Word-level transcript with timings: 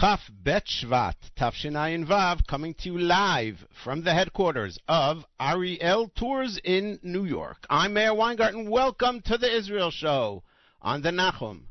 Chaf 0.00 0.30
betshvat 0.42 0.64
Shvat 0.64 1.14
Tavshinayinvav 1.38 2.46
coming 2.46 2.72
to 2.72 2.88
you 2.88 2.98
live 2.98 3.66
from 3.84 4.02
the 4.02 4.14
headquarters 4.14 4.78
of 4.88 5.26
Ariel 5.38 6.10
Tours 6.16 6.58
in 6.64 6.98
New 7.02 7.26
York. 7.26 7.66
I'm 7.68 7.92
Meir 7.92 8.14
Weingarten. 8.14 8.70
Welcome 8.70 9.20
to 9.26 9.36
the 9.36 9.54
Israel 9.54 9.90
Show 9.90 10.42
on 10.80 11.02
the 11.02 11.10
Nachum 11.10 11.64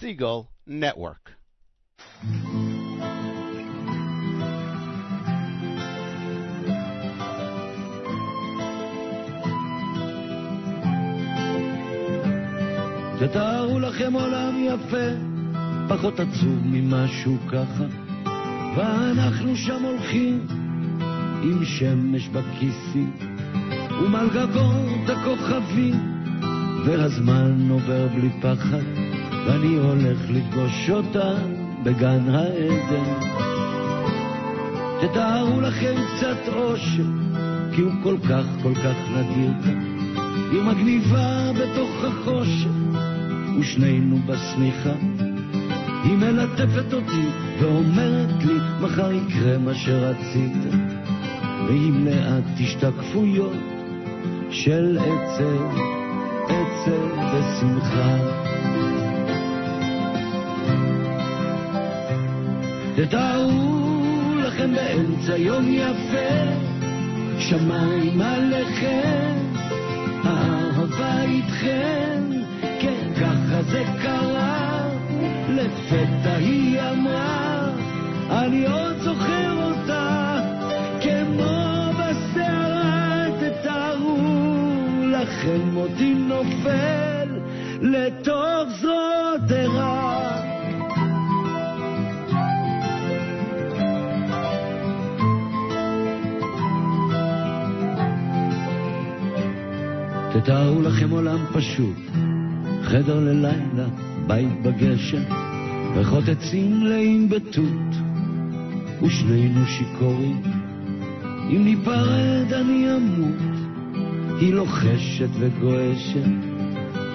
Segal 0.00 0.48
Network. 0.66 1.32
תתארו 13.20 13.78
לכם 13.78 14.12
עולם 14.12 14.64
יפה 14.64 15.33
פחות 15.88 16.20
עצוב 16.20 16.58
ממשהו 16.64 17.36
ככה, 17.48 17.84
ואנחנו 18.76 19.56
שם 19.56 19.82
הולכים 19.82 20.46
עם 21.42 21.64
שמש 21.64 22.28
בכיסים, 22.28 23.12
ומעל 24.02 24.28
גגות 24.30 25.08
הכוכבים, 25.08 25.94
והזמן 26.84 27.70
עובר 27.70 28.08
בלי 28.08 28.30
פחד, 28.40 28.82
ואני 29.46 29.74
הולך 29.76 30.18
לפגוש 30.30 30.90
אותה 30.90 31.34
בגן 31.82 32.28
העדן. 32.28 33.34
תתארו 35.00 35.60
לכם 35.60 35.94
קצת 36.16 36.48
אושר, 36.48 37.06
כי 37.74 37.80
הוא 37.80 37.92
כל 38.02 38.16
כך 38.28 38.44
כל 38.62 38.74
כך 38.74 38.96
נדיר 39.10 39.52
כאן. 39.64 39.94
היא 40.52 40.62
מגניבה 40.62 41.50
בתוך 41.52 42.04
החושך, 42.04 42.70
ושנינו 43.60 44.18
בשמיכה. 44.26 45.23
היא 46.04 46.16
מלטפת 46.16 46.92
אותי 46.92 47.26
ואומרת 47.60 48.44
לי, 48.44 48.54
מחר 48.80 49.12
יקרה 49.12 49.58
מה 49.58 49.74
שרצית, 49.74 50.74
והיא 51.66 51.92
מלאת 51.92 52.44
השתקפויות 52.60 53.56
של 54.50 54.98
עצב, 54.98 55.78
עצב 56.44 57.18
ושמחה. 57.34 58.16
תתארו 62.96 64.34
לכם 64.38 64.74
באמצע 64.74 65.36
יום 65.36 65.64
יפה, 65.68 66.54
שמיים 67.38 68.20
עליכם, 68.20 69.34
האהבה 70.24 71.22
איתכם, 71.22 72.22
כן, 72.80 73.12
ככה 73.20 73.62
זה 73.62 73.82
קרה. 74.02 74.63
לפתע 75.54 76.34
היא 76.36 76.80
אמרה, 76.80 77.68
אני 78.30 78.66
עוד 78.66 78.96
זוכר 78.98 79.52
אותה, 79.62 80.40
כמו 81.00 81.92
בסערה, 81.92 83.26
תתארו 83.40 84.18
לכם 85.12 85.76
אותי 85.76 86.14
נופל 86.14 87.28
לתוך 87.80 88.68
זרועות 88.80 89.50
ערה. 89.50 90.40
תתארו 100.32 100.82
לכם 100.82 101.10
עולם 101.10 101.38
פשוט, 101.52 101.96
חדר 102.82 103.20
ללילה, 103.20 103.86
בית 104.26 104.62
בגשם, 104.62 105.43
ריחות 105.96 106.28
עצים 106.28 106.80
מלאים 106.80 107.28
בתות, 107.28 107.94
ושנינו 109.02 109.66
שיכורים. 109.66 110.42
אם 111.50 111.64
ניפרד 111.64 112.52
אני 112.52 112.86
אמות, 112.96 113.42
היא 114.40 114.54
לוחשת 114.54 115.28
וגועשת. 115.38 116.28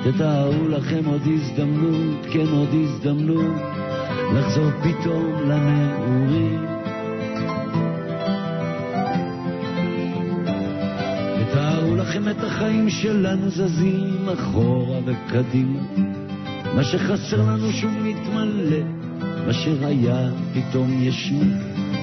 תתארו 0.03 0.67
לכם 0.67 1.05
עוד 1.05 1.21
הזדמנות, 1.25 2.25
כן 2.31 2.47
עוד 2.51 2.69
הזדמנות, 2.73 3.61
לחזור 4.35 4.71
פתאום 4.83 5.33
לנעורים. 5.49 6.65
תתארו 11.39 11.95
לכם 11.95 12.29
את 12.29 12.43
החיים 12.43 12.89
שלנו 12.89 13.49
זזים 13.49 14.29
אחורה 14.29 14.99
וקדימה. 15.05 16.18
מה 16.75 16.83
שחסר 16.83 17.41
לנו 17.41 17.71
שהוא 17.71 17.91
מתמלא, 18.03 18.83
מה 19.47 19.53
שהיה 19.53 20.29
פתאום 20.53 20.97
ישנו, 20.99 21.45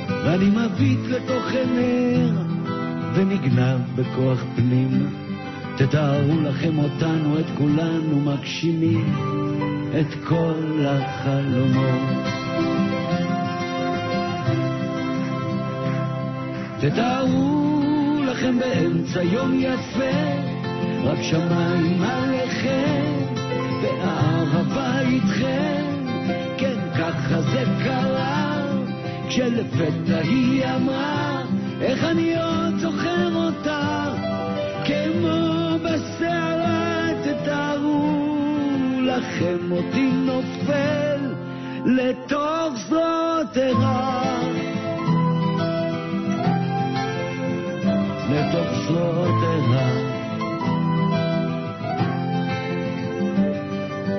ואני 0.09 0.50
מביט 0.50 1.00
לתוך 1.09 1.44
עיניה 1.50 2.32
ונגנב 3.15 3.81
בכוח 3.97 4.44
פנימה. 4.56 5.09
תתארו 5.77 6.41
לכם 6.43 6.78
אותנו, 6.78 7.41
את 7.41 7.47
כולנו 7.59 8.21
מגשימים 8.21 9.15
את 10.00 10.15
כל 10.28 10.84
החלומות. 10.87 12.27
תתארו 16.81 17.83
לכם 18.27 18.59
באמצע 18.59 19.22
יום 19.22 19.60
יפה, 19.60 20.16
רק 21.04 21.19
שמיים 21.22 22.03
עליכם. 22.03 23.16
והאהבה 23.86 25.00
איתכם, 25.00 25.84
כן, 26.58 26.78
ככה 26.98 27.41
זה 27.41 27.64
קרה, 27.84 28.62
כשלפתע 29.28 30.19
היא 30.19 30.64
אמרה, 30.64 31.42
איך 31.80 32.04
אני 32.04 32.34
עוד 32.36 32.78
זוכר 32.78 33.34
אותה, 33.34 34.04
כמו 34.84 35.78
בסערה, 35.84 37.08
תתארו 37.24 38.36
לכם 39.02 39.72
אותי 39.72 40.10
נופל 40.12 41.34
לתוך 41.84 42.74
זרועות 42.88 43.56
ערה. 43.56 44.41
לתוך 48.30 48.68
זרועות 48.86 49.42
ערה. 49.42 49.56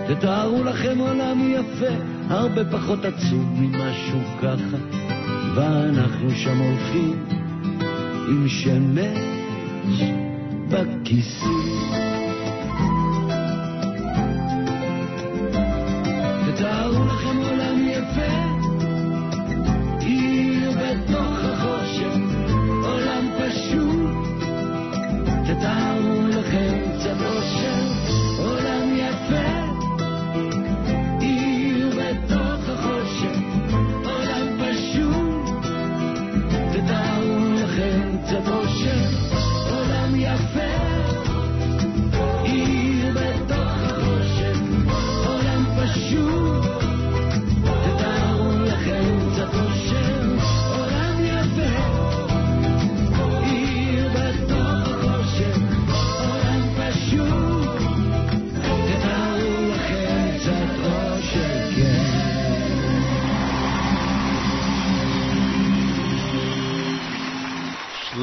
תתארו 0.08 0.64
לכם 0.64 0.98
עולם 1.00 1.52
יפה, 1.52 1.94
הרבה 2.30 2.72
פחות 2.72 3.06
עצוב 3.06 3.46
ממשהו 3.60 4.20
ככה, 4.42 4.78
ואנחנו 5.56 6.30
שם 6.32 6.58
הולכים 6.58 7.26
עם 8.28 8.48
שמש 8.48 10.02
בכיסים. 10.70 12.07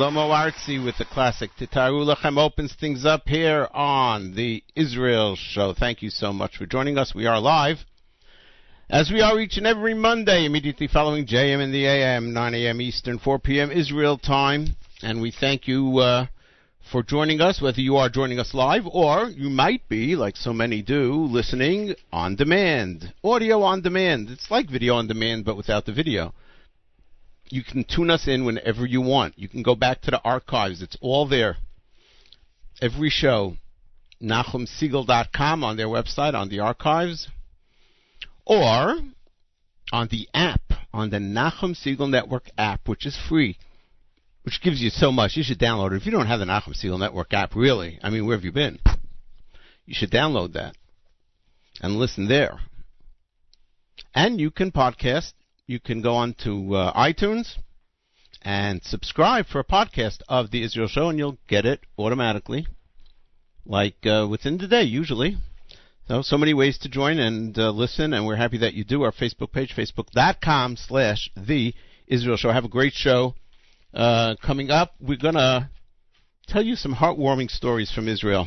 Shlomo 0.04 0.84
with 0.84 0.98
the 0.98 1.06
classic 1.06 1.50
Titaru 1.58 2.04
Lachem 2.04 2.36
opens 2.36 2.74
things 2.74 3.06
up 3.06 3.26
here 3.26 3.68
on 3.72 4.34
the 4.34 4.62
Israel 4.76 5.34
Show. 5.34 5.72
Thank 5.72 6.02
you 6.02 6.10
so 6.10 6.30
much 6.30 6.58
for 6.58 6.66
joining 6.66 6.98
us. 6.98 7.14
We 7.14 7.24
are 7.24 7.40
live, 7.40 7.78
as 8.90 9.10
we 9.10 9.22
are 9.22 9.40
each 9.40 9.56
and 9.56 9.66
every 9.66 9.94
Monday, 9.94 10.44
immediately 10.44 10.88
following 10.88 11.26
JM 11.26 11.58
in 11.58 11.72
the 11.72 11.86
AM, 11.86 12.34
9 12.34 12.54
a.m. 12.54 12.82
Eastern, 12.82 13.18
4 13.18 13.38
p.m. 13.38 13.70
Israel 13.70 14.18
time. 14.18 14.76
And 15.02 15.22
we 15.22 15.30
thank 15.30 15.66
you 15.66 15.96
uh, 15.96 16.26
for 16.92 17.02
joining 17.02 17.40
us, 17.40 17.62
whether 17.62 17.80
you 17.80 17.96
are 17.96 18.10
joining 18.10 18.38
us 18.38 18.52
live 18.52 18.86
or 18.86 19.30
you 19.30 19.48
might 19.48 19.88
be, 19.88 20.16
like 20.16 20.36
so 20.36 20.52
many 20.52 20.82
do, 20.82 21.14
listening 21.14 21.94
on 22.12 22.36
demand. 22.36 23.14
Audio 23.24 23.62
on 23.62 23.80
demand. 23.80 24.28
It's 24.28 24.50
like 24.50 24.68
video 24.68 24.96
on 24.96 25.06
demand, 25.06 25.46
but 25.46 25.56
without 25.56 25.86
the 25.86 25.94
video. 25.94 26.34
You 27.54 27.62
can 27.62 27.84
tune 27.84 28.10
us 28.10 28.26
in 28.26 28.44
whenever 28.44 28.84
you 28.84 29.00
want. 29.00 29.38
You 29.38 29.48
can 29.48 29.62
go 29.62 29.76
back 29.76 30.00
to 30.02 30.10
the 30.10 30.20
archives. 30.22 30.82
It's 30.82 30.96
all 31.00 31.28
there. 31.28 31.56
Every 32.82 33.10
show. 33.10 33.56
NachumSegal.com 34.20 35.62
on 35.62 35.76
their 35.76 35.86
website, 35.86 36.34
on 36.34 36.48
the 36.48 36.58
archives. 36.58 37.28
Or 38.44 38.96
on 39.92 40.08
the 40.10 40.28
app, 40.34 40.62
on 40.92 41.10
the 41.10 41.18
Nachum 41.18 41.76
Segal 41.76 42.10
Network 42.10 42.50
app, 42.58 42.88
which 42.88 43.06
is 43.06 43.16
free 43.28 43.56
which 44.44 44.60
gives 44.60 44.80
you 44.80 44.90
so 44.90 45.10
much. 45.10 45.36
You 45.36 45.42
should 45.42 45.58
download 45.58 45.92
it. 45.92 45.96
If 45.96 46.06
you 46.06 46.12
don't 46.12 46.26
have 46.26 46.38
the 46.38 46.44
Nachum 46.44 46.76
Segal 46.76 46.98
Network 46.98 47.32
app, 47.32 47.54
really, 47.54 47.98
I 48.02 48.10
mean, 48.10 48.26
where 48.26 48.36
have 48.36 48.44
you 48.44 48.52
been? 48.52 48.78
You 49.86 49.94
should 49.94 50.10
download 50.10 50.52
that 50.52 50.76
and 51.80 51.96
listen 51.96 52.28
there. 52.28 52.60
And 54.14 54.38
you 54.38 54.50
can 54.50 54.70
podcast. 54.70 55.32
You 55.66 55.80
can 55.80 56.02
go 56.02 56.14
on 56.14 56.34
to 56.44 56.74
uh, 56.74 56.92
iTunes 56.92 57.56
and 58.42 58.82
subscribe 58.84 59.46
for 59.46 59.60
a 59.60 59.64
podcast 59.64 60.18
of 60.28 60.50
the 60.50 60.62
Israel 60.62 60.88
Show, 60.88 61.08
and 61.08 61.18
you'll 61.18 61.38
get 61.48 61.64
it 61.64 61.80
automatically, 61.98 62.66
like 63.64 64.04
uh, 64.04 64.26
within 64.28 64.58
the 64.58 64.68
day, 64.68 64.82
usually. 64.82 65.38
So, 66.06 66.20
so 66.20 66.36
many 66.36 66.52
ways 66.52 66.76
to 66.78 66.90
join 66.90 67.18
and 67.18 67.58
uh, 67.58 67.70
listen, 67.70 68.12
and 68.12 68.26
we're 68.26 68.36
happy 68.36 68.58
that 68.58 68.74
you 68.74 68.84
do. 68.84 69.04
Our 69.04 69.12
Facebook 69.12 69.52
page, 69.52 69.74
facebook.com 69.74 70.76
slash 70.76 71.30
the 71.34 71.72
Israel 72.06 72.36
Show. 72.36 72.52
Have 72.52 72.66
a 72.66 72.68
great 72.68 72.92
show. 72.92 73.34
Uh, 73.94 74.34
coming 74.42 74.70
up, 74.70 74.92
we're 75.00 75.16
going 75.16 75.36
to 75.36 75.70
tell 76.46 76.62
you 76.62 76.76
some 76.76 76.94
heartwarming 76.94 77.50
stories 77.50 77.90
from 77.90 78.08
Israel 78.08 78.46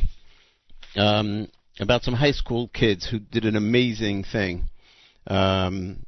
um, 0.94 1.48
about 1.80 2.04
some 2.04 2.14
high 2.14 2.30
school 2.30 2.68
kids 2.68 3.08
who 3.10 3.18
did 3.18 3.44
an 3.44 3.56
amazing 3.56 4.22
thing 4.22 4.68
um, 5.26 6.04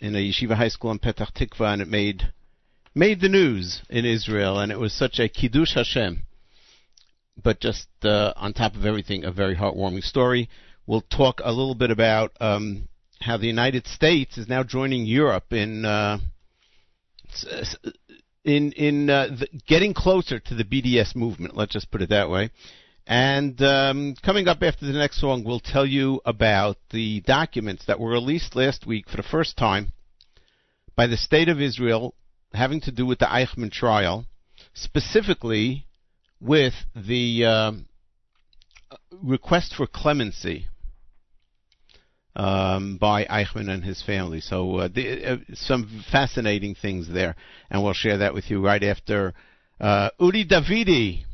in 0.00 0.14
a 0.14 0.18
yeshiva 0.18 0.54
high 0.54 0.68
school 0.68 0.90
in 0.90 0.98
Petah 0.98 1.32
Tikva, 1.32 1.72
and 1.72 1.82
it 1.82 1.88
made 1.88 2.32
made 2.94 3.20
the 3.20 3.28
news 3.28 3.82
in 3.88 4.04
Israel, 4.04 4.58
and 4.58 4.72
it 4.72 4.78
was 4.78 4.92
such 4.92 5.18
a 5.18 5.28
kiddush 5.28 5.74
Hashem. 5.74 6.22
But 7.42 7.60
just 7.60 7.86
uh, 8.02 8.32
on 8.36 8.52
top 8.52 8.74
of 8.74 8.84
everything, 8.84 9.24
a 9.24 9.32
very 9.32 9.56
heartwarming 9.56 10.02
story. 10.02 10.48
We'll 10.86 11.02
talk 11.02 11.40
a 11.42 11.52
little 11.52 11.74
bit 11.74 11.90
about 11.90 12.32
um, 12.40 12.88
how 13.20 13.36
the 13.36 13.46
United 13.46 13.86
States 13.86 14.36
is 14.38 14.48
now 14.48 14.62
joining 14.62 15.06
Europe 15.06 15.52
in 15.52 15.84
uh, 15.84 16.18
in 18.44 18.72
in 18.72 19.10
uh, 19.10 19.28
the, 19.28 19.48
getting 19.66 19.94
closer 19.94 20.38
to 20.38 20.54
the 20.54 20.64
BDS 20.64 21.14
movement. 21.14 21.56
Let's 21.56 21.72
just 21.72 21.90
put 21.90 22.02
it 22.02 22.08
that 22.10 22.30
way. 22.30 22.50
And 23.10 23.60
um, 23.60 24.14
coming 24.22 24.46
up 24.46 24.62
after 24.62 24.86
the 24.86 24.92
next 24.92 25.20
song, 25.20 25.42
we'll 25.42 25.58
tell 25.58 25.84
you 25.84 26.20
about 26.24 26.76
the 26.90 27.20
documents 27.22 27.86
that 27.86 27.98
were 27.98 28.10
released 28.10 28.54
last 28.54 28.86
week 28.86 29.08
for 29.08 29.16
the 29.16 29.24
first 29.24 29.56
time 29.56 29.88
by 30.94 31.08
the 31.08 31.16
State 31.16 31.48
of 31.48 31.60
Israel 31.60 32.14
having 32.54 32.80
to 32.82 32.92
do 32.92 33.04
with 33.04 33.18
the 33.18 33.26
Eichmann 33.26 33.72
trial, 33.72 34.26
specifically 34.74 35.86
with 36.40 36.74
the 36.94 37.44
um, 37.46 37.86
request 39.20 39.74
for 39.74 39.88
clemency 39.88 40.66
um, 42.36 42.96
by 42.96 43.24
Eichmann 43.24 43.68
and 43.68 43.82
his 43.82 44.00
family. 44.04 44.40
So 44.40 44.76
uh, 44.76 44.88
the, 44.88 45.24
uh, 45.24 45.36
some 45.54 46.04
fascinating 46.12 46.76
things 46.76 47.08
there, 47.12 47.34
and 47.70 47.82
we'll 47.82 47.92
share 47.92 48.18
that 48.18 48.34
with 48.34 48.48
you 48.52 48.64
right 48.64 48.84
after 48.84 49.34
uh, 49.80 50.10
Davidi 50.20 51.24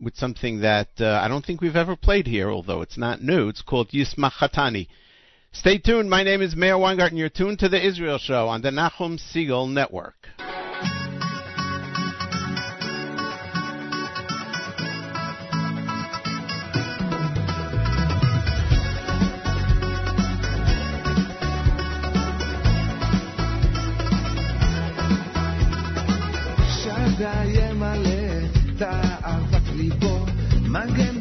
with 0.00 0.16
something 0.16 0.60
that 0.60 0.88
uh, 1.00 1.20
I 1.22 1.28
don't 1.28 1.44
think 1.44 1.60
we've 1.60 1.76
ever 1.76 1.96
played 1.96 2.26
here, 2.26 2.50
although 2.50 2.82
it's 2.82 2.98
not 2.98 3.22
new. 3.22 3.48
It's 3.48 3.62
called 3.62 3.90
Yismach 3.90 4.34
Hatani. 4.40 4.88
Stay 5.52 5.78
tuned. 5.78 6.10
My 6.10 6.22
name 6.22 6.42
is 6.42 6.54
Meir 6.54 6.78
Weingarten. 6.78 7.16
You're 7.16 7.28
tuned 7.28 7.58
to 7.60 7.68
the 7.68 7.84
Israel 7.84 8.18
Show 8.18 8.48
on 8.48 8.62
the 8.62 8.70
Nachum 8.70 9.18
Segal 9.18 9.70
Network. 9.70 10.28
Mangue 30.78 31.17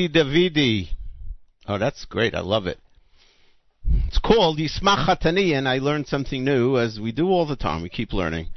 Udi 0.00 0.14
Davidi. 0.14 0.88
Oh, 1.66 1.78
that's 1.78 2.06
great. 2.06 2.34
I 2.34 2.40
love 2.40 2.66
it. 2.66 2.78
It's 4.06 4.18
called 4.18 4.58
Yismach 4.58 5.06
Chatani, 5.06 5.56
and 5.56 5.68
I 5.68 5.78
learned 5.78 6.06
something 6.06 6.42
new, 6.42 6.78
as 6.78 6.98
we 6.98 7.12
do 7.12 7.28
all 7.28 7.46
the 7.46 7.56
time. 7.56 7.82
We 7.82 7.90
keep 7.90 8.12
learning. 8.12 8.48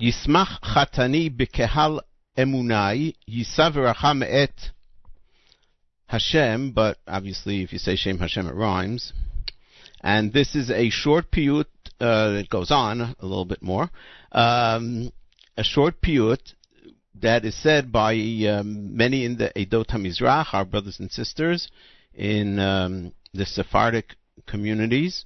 Yismach 0.00 0.60
Chatani 0.62 1.34
b'kehal 1.36 2.00
emunai 2.38 3.14
yisav 3.28 4.22
et 4.22 4.70
Hashem, 6.06 6.72
but 6.72 6.98
obviously 7.08 7.62
if 7.62 7.72
you 7.72 7.78
say 7.78 7.96
Shem 7.96 8.18
Hashem 8.18 8.46
it 8.46 8.54
rhymes. 8.54 9.12
And 10.00 10.32
this 10.32 10.54
is 10.54 10.70
a 10.70 10.90
short 10.90 11.30
piyut, 11.30 11.64
uh, 12.00 12.38
it 12.38 12.50
goes 12.50 12.70
on 12.70 13.00
a 13.00 13.26
little 13.26 13.46
bit 13.46 13.62
more, 13.62 13.90
um, 14.30 15.10
a 15.56 15.64
short 15.64 16.00
piyut 16.00 16.52
that 17.20 17.44
is 17.44 17.60
said 17.62 17.92
by 17.92 18.14
um, 18.48 18.96
many 18.96 19.24
in 19.24 19.36
the 19.36 19.52
Edot 19.56 19.86
HaMizrach, 19.86 20.52
our 20.52 20.64
brothers 20.64 20.98
and 20.98 21.10
sisters, 21.10 21.68
in 22.12 22.58
um, 22.58 23.12
the 23.32 23.46
Sephardic 23.46 24.16
communities, 24.46 25.24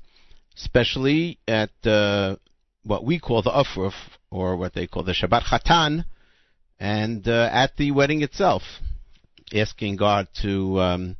especially 0.56 1.38
at 1.46 1.70
uh, 1.84 2.36
what 2.84 3.04
we 3.04 3.18
call 3.18 3.42
the 3.42 3.50
Ufruf, 3.50 3.94
or 4.30 4.56
what 4.56 4.74
they 4.74 4.86
call 4.86 5.02
the 5.02 5.12
Shabbat 5.12 5.44
Chatan, 5.44 6.04
and 6.78 7.26
uh, 7.26 7.48
at 7.52 7.76
the 7.76 7.90
wedding 7.90 8.22
itself, 8.22 8.62
asking 9.54 9.96
God 9.96 10.28
to 10.42 10.80
um, 10.80 11.16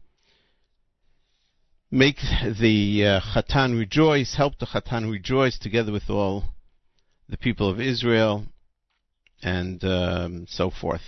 make 1.91 2.19
the 2.43 3.05
uh, 3.05 3.21
Chatan 3.21 3.79
rejoice, 3.79 4.35
help 4.37 4.59
the 4.59 4.67
Chatan 4.67 5.11
rejoice 5.11 5.59
together 5.59 5.93
with 5.93 6.11
all 6.11 6.45
the 7.29 7.37
people 7.37 7.69
of 7.69 7.81
Israel, 7.81 8.45
and 9.43 9.83
um, 9.85 10.47
so 10.49 10.71
forth. 10.71 11.03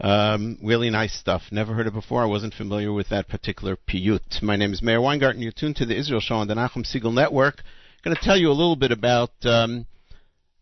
Um, 0.00 0.58
really 0.62 0.90
nice 0.90 1.14
stuff. 1.18 1.42
Never 1.50 1.72
heard 1.74 1.86
it 1.86 1.94
before. 1.94 2.22
I 2.22 2.26
wasn't 2.26 2.54
familiar 2.54 2.92
with 2.92 3.08
that 3.10 3.28
particular 3.28 3.76
piyut. 3.76 4.42
My 4.42 4.56
name 4.56 4.72
is 4.72 4.82
Meir 4.82 5.00
Weingarten. 5.00 5.40
You're 5.40 5.52
tuned 5.52 5.76
to 5.76 5.86
the 5.86 5.96
Israel 5.96 6.20
Show 6.20 6.34
on 6.36 6.48
the 6.48 6.54
Nachum 6.54 6.84
Segal 6.84 7.14
Network. 7.14 7.62
I'm 8.04 8.10
going 8.10 8.16
to 8.16 8.22
tell 8.22 8.36
you 8.36 8.48
a 8.48 8.52
little 8.52 8.76
bit 8.76 8.90
about 8.90 9.30
um, 9.44 9.86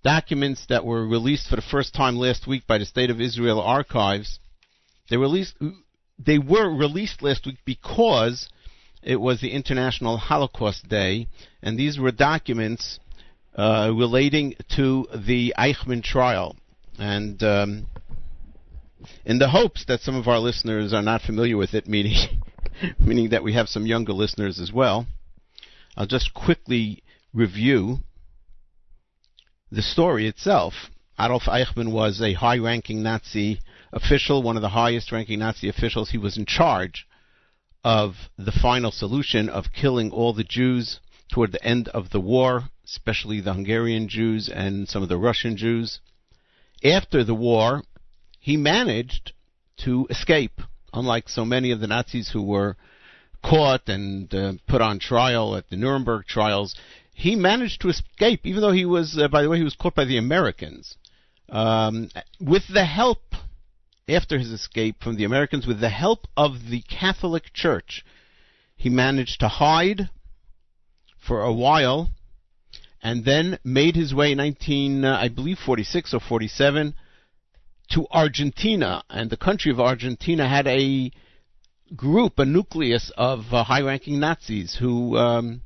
documents 0.05 0.67
that 0.69 0.85
were 0.85 1.07
released 1.07 1.49
for 1.49 1.57
the 1.57 1.63
first 1.63 1.95
time 1.95 2.17
last 2.17 2.47
week 2.47 2.67
by 2.67 2.79
the 2.79 2.85
State 2.85 3.11
of 3.11 3.21
Israel 3.21 3.61
Archives. 3.61 4.39
They 5.09 5.17
released. 5.17 5.55
They 6.19 6.39
were 6.39 6.69
released 6.69 7.23
last 7.23 7.47
week 7.47 7.59
because 7.65 8.49
it 9.03 9.17
was 9.17 9.41
the 9.41 9.53
International 9.53 10.19
Holocaust 10.19 10.89
Day, 10.89 11.27
and 11.63 11.79
these 11.79 11.99
were 11.99 12.13
documents 12.13 13.01
uh, 13.57 13.91
relating 13.95 14.55
to 14.77 15.09
the 15.15 15.55
Eichmann 15.59 16.05
trial. 16.05 16.57
And 16.99 17.43
um, 17.43 17.87
in 19.25 19.39
the 19.39 19.49
hopes 19.49 19.85
that 19.87 20.01
some 20.01 20.15
of 20.15 20.29
our 20.29 20.39
listeners 20.39 20.93
are 20.93 21.03
not 21.03 21.23
familiar 21.23 21.57
with 21.57 21.75
it, 21.75 21.87
meaning 21.89 22.17
meaning 22.99 23.31
that 23.31 23.43
we 23.43 23.55
have 23.55 23.69
some 23.69 23.87
younger 23.87 24.13
listeners 24.13 24.61
as 24.61 24.73
well. 24.73 25.07
I'll 25.97 26.07
just 26.07 26.33
quickly 26.35 27.03
review 27.33 27.99
the 29.71 29.83
story 29.83 30.27
itself. 30.27 30.91
Adolf 31.19 31.45
Eichmann 31.45 31.93
was 31.93 32.21
a 32.21 32.35
high 32.35 32.59
ranking 32.59 33.03
Nazi 33.03 33.61
official, 33.93 34.43
one 34.43 34.57
of 34.57 34.63
the 34.63 34.71
highest 34.71 35.13
ranking 35.13 35.39
Nazi 35.39 35.69
officials. 35.69 36.11
He 36.11 36.19
was 36.19 36.37
in 36.37 36.47
charge 36.47 37.07
of 37.85 38.15
the 38.39 38.53
final 38.53 38.91
solution 38.91 39.49
of 39.49 39.73
killing 39.73 40.11
all 40.11 40.33
the 40.33 40.45
Jews 40.45 41.01
toward 41.31 41.53
the 41.53 41.65
end 41.65 41.89
of 41.89 42.11
the 42.11 42.21
war, 42.21 42.65
especially 42.85 43.41
the 43.41 43.55
Hungarian 43.55 44.09
Jews 44.09 44.49
and 44.49 44.89
some 44.89 45.03
of 45.03 45.09
the 45.09 45.19
Russian 45.19 45.57
Jews. 45.57 46.01
After 46.85 47.23
the 47.23 47.35
war, 47.35 47.83
he 48.39 48.57
managed 48.57 49.33
to 49.79 50.07
escape, 50.11 50.61
unlike 50.93 51.29
so 51.29 51.45
many 51.45 51.71
of 51.71 51.81
the 51.81 51.87
Nazis 51.87 52.31
who 52.31 52.43
were 52.43 52.77
caught 53.43 53.89
and 53.89 54.33
uh, 54.35 54.55
put 54.67 54.81
on 54.81 54.99
trial 54.99 55.57
at 55.57 55.69
the 55.69 55.77
Nuremberg 55.77 56.27
trials. 56.27 56.75
He 57.15 57.37
managed 57.37 57.81
to 57.83 57.89
escape, 57.89 58.47
even 58.47 58.61
though 58.61 58.73
he 58.73 58.85
was, 58.85 59.19
uh, 59.19 59.29
by 59.29 59.43
the 59.43 59.49
way, 59.49 59.59
he 59.59 59.65
was 59.65 59.77
caught 59.77 59.95
by 59.95 60.05
the 60.05 60.17
Americans. 60.17 60.97
Um, 61.49 62.09
with 62.41 62.63
the 62.73 62.85
help, 62.85 63.35
after 64.09 64.39
his 64.39 64.51
escape 64.51 65.03
from 65.03 65.17
the 65.17 65.25
Americans, 65.25 65.67
with 65.67 65.81
the 65.81 65.91
help 65.91 66.27
of 66.37 66.71
the 66.71 66.83
Catholic 66.83 67.53
Church, 67.53 68.05
he 68.77 68.89
managed 68.89 69.41
to 69.41 69.49
hide 69.49 70.11
for 71.19 71.43
a 71.43 71.53
while 71.53 72.11
and 73.03 73.25
then 73.25 73.59
made 73.65 73.97
his 73.97 74.15
way 74.15 74.33
in 74.33 74.39
19, 74.39 75.05
uh, 75.05 75.19
I 75.21 75.29
believe, 75.29 75.59
46 75.59 76.15
or 76.15 76.21
47 76.21 76.95
to 77.91 78.07
Argentina, 78.11 79.03
and 79.11 79.29
the 79.29 79.37
country 79.37 79.71
of 79.71 79.81
Argentina 79.81 80.49
had 80.49 80.67
a 80.67 81.11
group, 81.95 82.39
a 82.39 82.45
nucleus 82.45 83.11
of 83.17 83.53
uh, 83.53 83.65
high-ranking 83.65 84.19
Nazis 84.19 84.77
who 84.81 85.17
um, 85.17 85.63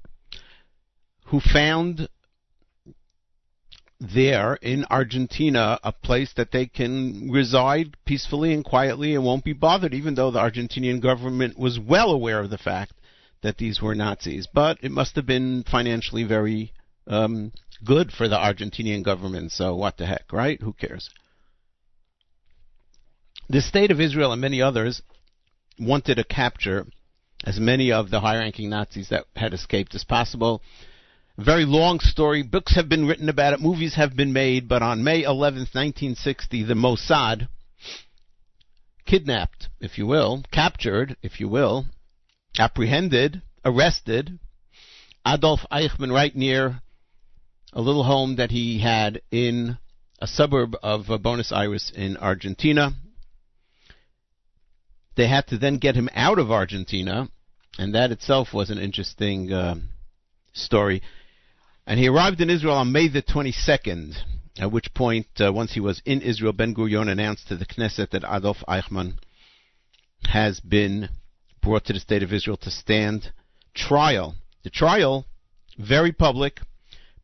who 1.27 1.41
found 1.41 2.09
there 4.01 4.55
in 4.55 4.85
Argentina 4.91 5.79
a 5.83 5.93
place 5.93 6.33
that 6.37 6.53
they 6.53 6.67
can 6.67 7.31
reside 7.31 7.97
peacefully 8.05 8.53
and 8.53 8.65
quietly 8.65 9.15
and 9.15 9.25
won't 9.25 9.45
be 9.45 9.53
bothered, 9.53 9.95
even 9.95 10.15
though 10.15 10.31
the 10.31 10.39
Argentinian 10.39 11.01
government 11.01 11.59
was 11.59 11.79
well 11.79 12.11
aware 12.11 12.41
of 12.41 12.51
the 12.51 12.59
fact 12.59 12.93
that 13.43 13.57
these 13.59 13.81
were 13.81 13.95
Nazis. 13.95 14.47
But 14.53 14.79
it 14.83 14.91
must 14.91 15.17
have 15.17 15.27
been 15.27 15.65
financially 15.71 16.25
very 16.25 16.73
um, 17.07 17.53
good 17.85 18.13
for 18.13 18.29
the 18.29 18.37
Argentinian 18.37 19.05
government, 19.05 19.53
so 19.53 19.75
what 19.75 19.97
the 19.97 20.07
heck, 20.07 20.33
right? 20.33 20.61
Who 20.61 20.73
cares? 20.73 21.11
The 23.49 23.61
state 23.61 23.91
of 23.91 24.01
Israel 24.01 24.33
and 24.33 24.41
many 24.41 24.61
others 24.61 25.03
wanted 25.79 26.17
to 26.17 26.25
capture 26.25 26.87
as 27.45 27.61
many 27.61 27.93
of 27.93 28.11
the 28.11 28.21
high 28.21 28.39
ranking 28.39 28.71
Nazis 28.71 29.11
that 29.11 29.27
had 29.37 29.55
escaped 29.55 29.95
as 29.95 30.05
possible. 30.05 30.63
Very 31.39 31.65
long 31.65 32.01
story. 32.01 32.43
Books 32.43 32.75
have 32.75 32.89
been 32.89 33.07
written 33.07 33.29
about 33.29 33.53
it, 33.53 33.61
movies 33.61 33.95
have 33.95 34.17
been 34.17 34.33
made, 34.33 34.69
but 34.69 34.83
on 34.83 35.05
May 35.05 35.23
11th, 35.23 35.75
1960, 35.75 36.65
the 36.65 36.75
Mossad 36.75 37.49
kidnapped, 39.05 39.69
if 39.81 39.99
you 39.99 40.07
will, 40.07 40.43
captured, 40.51 41.17
if 41.23 41.39
you 41.39 41.49
will, 41.49 41.87
apprehended, 42.59 43.43
arrested 43.65 44.39
Adolf 45.27 45.61
Eichmann 45.71 46.13
right 46.13 46.35
near 46.35 46.81
a 47.77 47.83
little 47.83 48.05
home 48.05 48.37
that 48.37 48.51
he 48.51 48.81
had 48.81 49.21
in 49.31 49.77
a 50.19 50.27
suburb 50.27 50.75
of 50.83 51.09
Buenos 51.23 51.53
Aires 51.53 51.93
in 51.95 52.17
Argentina. 52.17 52.93
They 55.15 55.29
had 55.29 55.47
to 55.49 55.59
then 55.59 55.77
get 55.77 55.95
him 55.95 56.09
out 56.15 56.39
of 56.39 56.51
Argentina, 56.51 57.29
and 57.79 57.95
that 57.95 58.13
itself 58.13 58.55
was 58.55 58.71
an 58.71 58.79
interesting 58.79 59.53
uh, 59.53 59.75
story. 60.55 61.03
And 61.87 62.01
he 62.01 62.09
arrived 62.09 62.41
in 62.41 62.49
Israel 62.49 62.77
on 62.77 62.93
May 62.93 63.09
the 63.09 63.23
22nd, 63.23 64.15
at 64.59 64.73
which 64.73 64.95
point, 64.95 65.27
uh, 65.39 65.53
once 65.53 65.75
he 65.75 65.81
was 65.81 66.01
in 66.07 66.23
Israel, 66.23 66.55
Ben 66.55 66.75
Gurion 66.75 67.11
announced 67.11 67.47
to 67.49 67.59
the 67.59 67.67
Knesset 67.67 68.09
that 68.11 68.25
Adolf 68.25 68.65
Eichmann 68.67 69.19
has 70.29 70.61
been 70.61 71.11
brought 71.63 71.85
to 71.85 71.93
the 71.93 72.01
state 72.01 72.23
of 72.23 72.33
Israel 72.33 72.57
to 72.57 72.71
stand 72.71 73.33
trial. 73.75 74.35
The 74.65 74.71
trial, 74.71 75.27
very 75.79 76.13
public, 76.13 76.61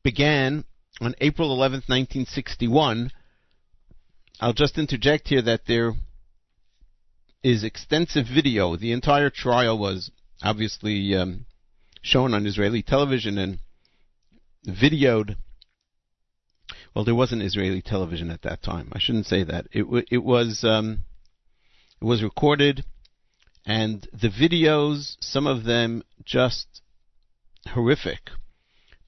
began 0.03 0.65
on 1.01 1.15
April 1.21 1.53
11, 1.53 1.83
1961. 1.87 3.11
I'll 4.41 4.53
just 4.53 4.79
interject 4.79 5.29
here 5.29 5.43
that 5.43 5.67
there 5.67 5.93
is 7.43 7.65
extensive 7.65 8.27
video. 8.27 8.77
The 8.77 8.93
entire 8.93 9.31
trial 9.31 9.79
was 9.79 10.11
obviously 10.43 11.15
um, 11.17 11.47
shown 12.03 12.35
on 12.35 12.47
Israeli 12.47 12.83
television 12.83 13.39
and 13.39 13.59
videoed. 14.67 15.37
Well, 16.95 17.05
there 17.05 17.15
wasn't 17.15 17.43
Israeli 17.43 17.83
television 17.83 18.31
at 18.31 18.43
that 18.43 18.63
time. 18.63 18.91
I 18.93 18.99
shouldn't 18.99 19.27
say 19.27 19.45
that. 19.45 19.67
It 19.73 19.83
w- 19.83 20.05
it 20.11 20.23
was 20.23 20.63
um, 20.63 21.01
it 22.01 22.05
was 22.05 22.23
recorded, 22.23 22.85
and 23.65 24.07
the 24.13 24.29
videos, 24.29 25.17
some 25.21 25.47
of 25.47 25.65
them 25.65 26.03
just 26.25 26.83
horrific, 27.69 28.31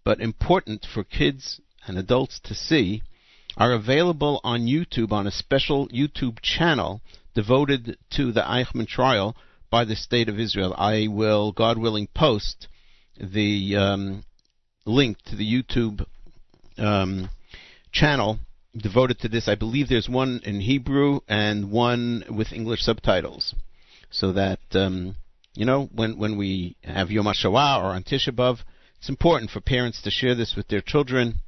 but 0.04 0.20
important 0.20 0.86
for 0.92 1.02
kids 1.02 1.60
and 1.86 1.98
adults 1.98 2.40
to 2.44 2.54
see, 2.54 3.02
are 3.56 3.72
available 3.72 4.40
on 4.44 4.66
YouTube 4.66 5.12
on 5.12 5.26
a 5.26 5.30
special 5.30 5.88
YouTube 5.88 6.40
channel 6.42 7.00
devoted 7.34 7.96
to 8.10 8.32
the 8.32 8.42
Eichmann 8.42 8.86
trial 8.86 9.36
by 9.70 9.84
the 9.84 9.96
State 9.96 10.28
of 10.28 10.38
Israel. 10.38 10.74
I 10.76 11.08
will, 11.08 11.52
God 11.52 11.78
willing, 11.78 12.08
post 12.14 12.68
the 13.18 13.76
um, 13.76 14.24
link 14.84 15.18
to 15.26 15.36
the 15.36 15.44
YouTube 15.44 16.04
um, 16.78 17.30
channel 17.92 18.38
devoted 18.76 19.20
to 19.20 19.28
this. 19.28 19.48
I 19.48 19.54
believe 19.54 19.88
there's 19.88 20.08
one 20.08 20.40
in 20.44 20.60
Hebrew 20.60 21.20
and 21.28 21.70
one 21.70 22.24
with 22.28 22.52
English 22.52 22.82
subtitles, 22.82 23.54
so 24.10 24.32
that 24.32 24.60
um, 24.72 25.16
you 25.54 25.64
know 25.64 25.88
when 25.94 26.18
when 26.18 26.36
we 26.36 26.76
have 26.82 27.10
Yom 27.10 27.26
HaShoah 27.26 27.82
or 27.82 27.86
on 27.86 28.02
Tisha 28.02 28.32
B'av, 28.32 28.58
it's 29.04 29.10
important 29.10 29.50
for 29.50 29.60
parents 29.60 30.00
to 30.00 30.10
share 30.10 30.34
this 30.34 30.54
with 30.56 30.68
their 30.68 30.80
children, 30.80 31.42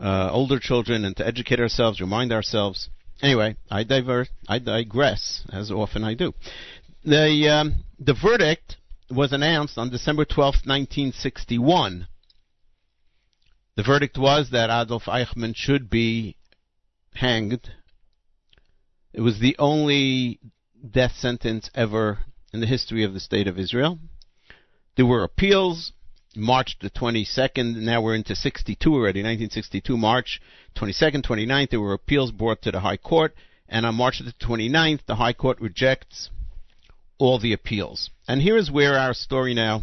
uh, 0.00 0.30
older 0.30 0.60
children, 0.60 1.04
and 1.04 1.16
to 1.16 1.26
educate 1.26 1.58
ourselves, 1.58 2.00
remind 2.00 2.32
ourselves 2.32 2.88
anyway, 3.20 3.56
I 3.68 3.82
divert, 3.82 4.28
I 4.48 4.60
digress, 4.60 5.42
as 5.52 5.72
often 5.72 6.04
I 6.04 6.14
do. 6.14 6.32
The 7.04 7.48
um, 7.48 7.84
the 7.98 8.14
verdict 8.14 8.76
was 9.10 9.32
announced 9.32 9.78
on 9.78 9.90
December 9.90 10.24
12, 10.24 10.54
1961. 10.64 12.06
The 13.74 13.82
verdict 13.82 14.16
was 14.16 14.50
that 14.52 14.70
Adolf 14.70 15.06
Eichmann 15.06 15.56
should 15.56 15.90
be 15.90 16.36
hanged. 17.14 17.68
It 19.12 19.22
was 19.22 19.40
the 19.40 19.56
only 19.58 20.38
death 20.88 21.16
sentence 21.16 21.68
ever 21.74 22.20
in 22.52 22.60
the 22.60 22.66
history 22.66 23.02
of 23.02 23.12
the 23.12 23.18
state 23.18 23.48
of 23.48 23.58
Israel. 23.58 23.98
There 24.94 25.06
were 25.06 25.24
appeals. 25.24 25.92
March 26.36 26.76
the 26.80 26.90
22nd, 26.90 27.76
now 27.76 28.00
we're 28.00 28.14
into 28.14 28.36
62 28.36 28.88
already, 28.88 29.20
1962, 29.20 29.96
March 29.96 30.40
22nd, 30.76 31.26
29th, 31.26 31.70
there 31.70 31.80
were 31.80 31.92
appeals 31.92 32.30
brought 32.30 32.62
to 32.62 32.70
the 32.70 32.80
High 32.80 32.96
Court, 32.96 33.34
and 33.68 33.84
on 33.84 33.96
March 33.96 34.20
the 34.24 34.32
29th, 34.44 35.00
the 35.06 35.16
High 35.16 35.32
Court 35.32 35.60
rejects 35.60 36.30
all 37.18 37.38
the 37.38 37.52
appeals. 37.52 38.10
And 38.28 38.40
here 38.40 38.56
is 38.56 38.70
where 38.70 38.96
our 38.96 39.12
story 39.12 39.54
now, 39.54 39.82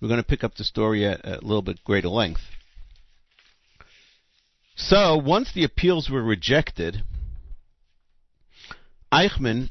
we're 0.00 0.08
going 0.08 0.20
to 0.20 0.26
pick 0.26 0.42
up 0.42 0.56
the 0.56 0.64
story 0.64 1.06
at 1.06 1.24
a 1.24 1.40
little 1.42 1.62
bit 1.62 1.84
greater 1.84 2.08
length. 2.08 2.42
So, 4.76 5.16
once 5.16 5.52
the 5.52 5.64
appeals 5.64 6.08
were 6.10 6.22
rejected, 6.22 7.02
Eichmann 9.12 9.70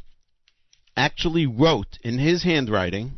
actually 0.98 1.46
wrote 1.46 1.98
in 2.04 2.18
his 2.18 2.44
handwriting 2.44 3.18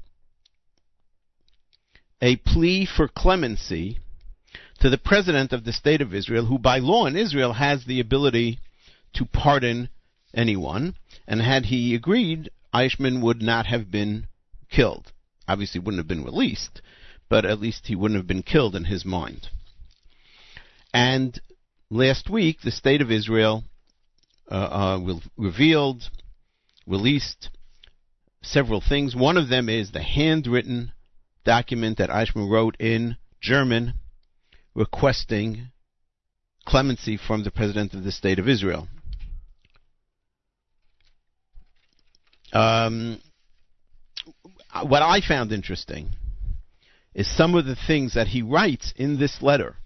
a 2.21 2.35
plea 2.37 2.85
for 2.85 3.07
clemency 3.07 3.99
to 4.79 4.89
the 4.89 4.97
president 4.97 5.51
of 5.51 5.63
the 5.63 5.73
state 5.73 6.01
of 6.01 6.13
Israel, 6.13 6.45
who 6.45 6.57
by 6.57 6.79
law 6.79 7.05
in 7.05 7.15
Israel 7.15 7.53
has 7.53 7.85
the 7.85 7.99
ability 7.99 8.59
to 9.13 9.25
pardon 9.25 9.89
anyone, 10.33 10.95
and 11.27 11.41
had 11.41 11.65
he 11.65 11.95
agreed, 11.95 12.49
Eichmann 12.73 13.21
would 13.21 13.41
not 13.41 13.65
have 13.65 13.89
been 13.91 14.27
killed. 14.69 15.11
Obviously, 15.47 15.79
wouldn't 15.79 15.99
have 15.99 16.07
been 16.07 16.23
released, 16.23 16.81
but 17.27 17.45
at 17.45 17.59
least 17.59 17.87
he 17.87 17.95
wouldn't 17.95 18.19
have 18.19 18.27
been 18.27 18.43
killed 18.43 18.75
in 18.75 18.85
his 18.85 19.03
mind. 19.03 19.47
And 20.93 21.39
last 21.89 22.29
week, 22.29 22.61
the 22.61 22.71
state 22.71 23.01
of 23.01 23.11
Israel 23.11 23.63
uh, 24.51 24.55
uh, 24.55 25.19
revealed, 25.37 26.09
released 26.85 27.49
several 28.41 28.81
things. 28.81 29.15
One 29.15 29.37
of 29.37 29.49
them 29.49 29.69
is 29.69 29.91
the 29.91 30.03
handwritten 30.03 30.91
document 31.49 31.97
that 31.97 32.11
Eichmann 32.11 32.47
wrote 32.47 32.75
in 32.79 33.17
German 33.41 33.95
requesting 34.75 35.71
clemency 36.63 37.17
from 37.17 37.43
the 37.43 37.49
President 37.49 37.95
of 37.95 38.03
the 38.03 38.11
State 38.11 38.37
of 38.37 38.47
Israel. 38.47 38.87
Um, 42.53 43.19
what 44.83 45.01
I 45.01 45.21
found 45.27 45.51
interesting 45.51 46.09
is 47.15 47.35
some 47.35 47.55
of 47.55 47.65
the 47.65 47.75
things 47.87 48.13
that 48.13 48.27
he 48.27 48.43
writes 48.43 48.93
in 48.95 49.17
this 49.17 49.41
letter 49.41 49.77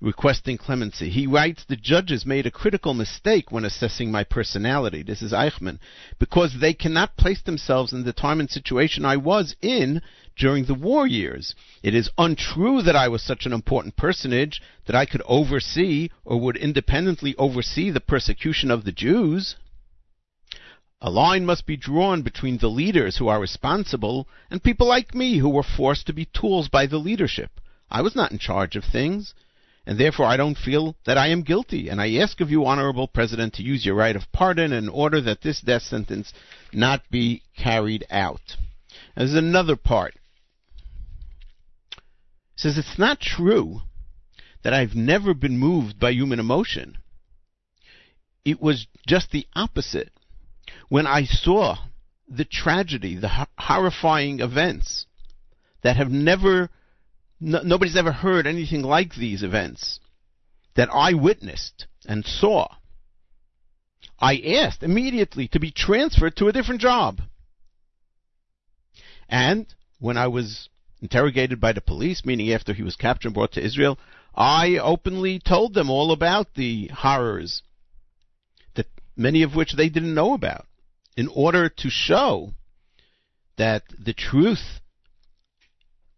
requesting 0.00 0.58
clemency. 0.58 1.08
He 1.08 1.26
writes, 1.26 1.64
The 1.64 1.76
judges 1.76 2.26
made 2.26 2.46
a 2.46 2.50
critical 2.50 2.92
mistake 2.92 3.50
when 3.50 3.64
assessing 3.64 4.10
my 4.10 4.24
personality. 4.24 5.02
This 5.02 5.22
is 5.22 5.32
Eichmann. 5.32 5.78
Because 6.18 6.58
they 6.60 6.74
cannot 6.74 7.16
place 7.16 7.40
themselves 7.42 7.92
in 7.92 8.04
the 8.04 8.12
time 8.12 8.40
and 8.40 8.50
situation 8.50 9.04
I 9.04 9.16
was 9.16 9.56
in 9.62 10.02
during 10.36 10.66
the 10.66 10.74
war 10.74 11.06
years. 11.06 11.54
It 11.82 11.94
is 11.94 12.10
untrue 12.18 12.82
that 12.82 12.96
I 12.96 13.08
was 13.08 13.22
such 13.22 13.46
an 13.46 13.52
important 13.52 13.96
personage 13.96 14.60
that 14.86 14.96
I 14.96 15.06
could 15.06 15.22
oversee 15.24 16.10
or 16.24 16.38
would 16.40 16.56
independently 16.56 17.34
oversee 17.38 17.90
the 17.90 18.00
persecution 18.00 18.70
of 18.70 18.84
the 18.84 18.92
Jews. 18.92 19.56
A 21.00 21.10
line 21.10 21.46
must 21.46 21.66
be 21.66 21.76
drawn 21.76 22.22
between 22.22 22.58
the 22.58 22.70
leaders 22.70 23.16
who 23.16 23.28
are 23.28 23.40
responsible 23.40 24.28
and 24.50 24.62
people 24.62 24.86
like 24.86 25.14
me 25.14 25.38
who 25.38 25.48
were 25.48 25.62
forced 25.62 26.06
to 26.06 26.12
be 26.12 26.26
tools 26.26 26.68
by 26.68 26.86
the 26.86 26.98
leadership. 26.98 27.60
I 27.90 28.02
was 28.02 28.16
not 28.16 28.32
in 28.32 28.38
charge 28.38 28.76
of 28.76 28.84
things 28.84 29.34
and 29.86 29.98
therefore 29.98 30.26
I 30.26 30.36
don't 30.36 30.58
feel 30.58 30.96
that 31.06 31.16
I 31.16 31.28
am 31.28 31.42
guilty. 31.42 31.88
And 31.88 32.00
I 32.00 32.16
ask 32.16 32.40
of 32.40 32.50
you, 32.50 32.66
Honorable 32.66 33.06
President, 33.06 33.54
to 33.54 33.62
use 33.62 33.86
your 33.86 33.94
right 33.94 34.16
of 34.16 34.30
pardon 34.32 34.72
in 34.72 34.88
order 34.88 35.20
that 35.20 35.42
this 35.42 35.60
death 35.60 35.82
sentence 35.82 36.32
not 36.72 37.02
be 37.10 37.42
carried 37.56 38.04
out. 38.10 38.56
There's 39.16 39.34
another 39.34 39.76
part. 39.76 40.14
It 41.92 42.00
says 42.56 42.78
it's 42.78 42.98
not 42.98 43.20
true 43.20 43.82
that 44.64 44.74
I've 44.74 44.96
never 44.96 45.34
been 45.34 45.58
moved 45.58 46.00
by 46.00 46.10
human 46.10 46.40
emotion. 46.40 46.98
It 48.44 48.60
was 48.60 48.86
just 49.06 49.30
the 49.30 49.46
opposite. 49.54 50.10
When 50.88 51.06
I 51.06 51.24
saw 51.24 51.76
the 52.28 52.44
tragedy, 52.44 53.16
the 53.16 53.46
horrifying 53.56 54.40
events 54.40 55.06
that 55.82 55.96
have 55.96 56.10
never 56.10 56.70
no, 57.40 57.60
nobody's 57.62 57.96
ever 57.96 58.12
heard 58.12 58.46
anything 58.46 58.82
like 58.82 59.14
these 59.14 59.42
events 59.42 60.00
that 60.74 60.88
I 60.92 61.14
witnessed 61.14 61.86
and 62.06 62.24
saw. 62.24 62.68
I 64.18 64.38
asked 64.38 64.82
immediately 64.82 65.48
to 65.48 65.60
be 65.60 65.70
transferred 65.70 66.36
to 66.36 66.48
a 66.48 66.52
different 66.52 66.80
job. 66.80 67.20
And 69.28 69.66
when 69.98 70.16
I 70.16 70.28
was 70.28 70.68
interrogated 71.02 71.60
by 71.60 71.72
the 71.72 71.80
police, 71.80 72.24
meaning 72.24 72.52
after 72.52 72.72
he 72.72 72.82
was 72.82 72.96
captured 72.96 73.28
and 73.28 73.34
brought 73.34 73.52
to 73.52 73.64
Israel, 73.64 73.98
I 74.34 74.78
openly 74.78 75.38
told 75.38 75.74
them 75.74 75.90
all 75.90 76.12
about 76.12 76.54
the 76.54 76.88
horrors 76.88 77.62
that 78.74 78.86
many 79.16 79.42
of 79.42 79.54
which 79.54 79.74
they 79.74 79.88
didn't 79.88 80.14
know 80.14 80.34
about 80.34 80.66
in 81.16 81.28
order 81.28 81.68
to 81.68 81.90
show 81.90 82.52
that 83.56 83.82
the 83.98 84.12
truth 84.12 84.80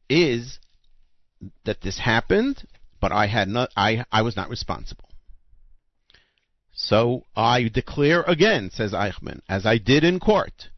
is 0.08 0.58
that 1.64 1.80
this 1.80 1.98
happened, 1.98 2.66
but 3.00 3.12
I 3.12 3.26
had 3.26 3.48
not 3.48 3.70
I 3.76 4.04
I 4.10 4.22
was 4.22 4.36
not 4.36 4.50
responsible. 4.50 5.08
So 6.72 7.24
I 7.36 7.64
declare 7.64 8.22
again, 8.22 8.70
says 8.70 8.92
Eichmann, 8.92 9.40
as 9.48 9.66
I 9.66 9.78
did 9.78 10.04
in 10.04 10.20
court. 10.20 10.68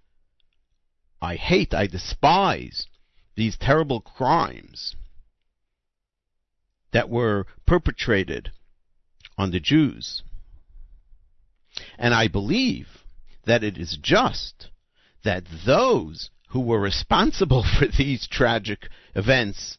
I 1.23 1.37
hate, 1.37 1.75
I 1.75 1.87
despise 1.87 2.87
these 3.37 3.59
terrible 3.59 4.01
crimes 4.01 4.97
that 6.93 7.11
were 7.11 7.47
perpetrated 7.67 8.51
on 9.37 9.51
the 9.51 9.61
Jews. 9.61 10.23
And 11.99 12.15
I 12.15 12.29
believe 12.29 13.05
that 13.45 13.63
it 13.63 13.79
is 13.79 13.99
just 14.01 14.69
that 15.25 15.45
those 15.67 16.31
who 16.49 16.61
were 16.61 16.81
responsible 16.81 17.65
for 17.79 17.87
these 17.87 18.27
tragic 18.27 18.89
events 19.15 19.79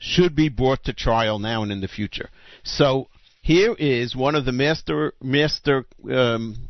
should 0.00 0.34
be 0.34 0.48
brought 0.48 0.82
to 0.84 0.92
trial 0.92 1.38
now 1.38 1.62
and 1.62 1.70
in 1.70 1.80
the 1.80 1.88
future. 1.88 2.30
So 2.64 3.08
here 3.42 3.76
is 3.78 4.16
one 4.16 4.34
of 4.34 4.44
the 4.44 4.52
master 4.52 5.12
master 5.22 5.84
um, 6.10 6.68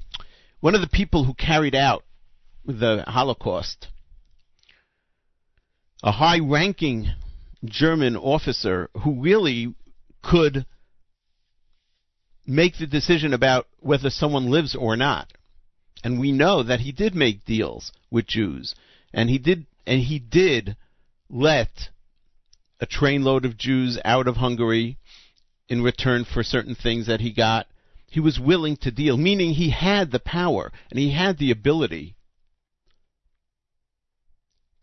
one 0.61 0.75
of 0.75 0.83
the 0.83 0.89
people 0.89 1.25
who 1.25 1.33
carried 1.33 1.75
out 1.75 2.05
the 2.67 3.05
Holocaust, 3.07 3.89
a 6.03 6.13
high-ranking 6.13 7.13
German 7.65 8.17
officer 8.17 8.91
who 9.03 9.23
really 9.23 9.75
could 10.23 10.67
make 12.47 12.79
the 12.79 12.87
decision 12.87 13.33
about 13.33 13.67
whether 13.79 14.11
someone 14.11 14.51
lives 14.51 14.75
or 14.75 14.97
not. 14.97 15.33
And 16.03 16.19
we 16.19 16.33
know 16.33 16.63
that 16.63 16.81
he 16.81 16.93
did 16.93 17.15
make 17.15 17.45
deals 17.45 17.93
with 18.11 18.27
Jews, 18.27 18.75
and 19.13 19.31
he 19.31 19.39
did 19.39 19.67
and 19.87 20.01
he 20.01 20.19
did 20.19 20.77
let 21.29 21.91
a 22.81 22.87
trainload 22.87 23.45
of 23.45 23.59
Jews 23.59 23.99
out 24.05 24.27
of 24.27 24.37
Hungary 24.37 24.97
in 25.69 25.83
return 25.83 26.25
for 26.25 26.43
certain 26.43 26.75
things 26.75 27.07
that 27.07 27.21
he 27.21 27.33
got. 27.33 27.67
He 28.11 28.21
was 28.21 28.41
willing 28.41 28.77
to 28.79 28.91
deal, 28.91 29.17
meaning 29.17 29.55
he 29.55 29.71
had 29.71 30.11
the 30.11 30.19
power 30.19 30.73
and 30.91 30.99
he 30.99 31.13
had 31.13 31.39
the 31.39 31.51
ability 31.51 32.17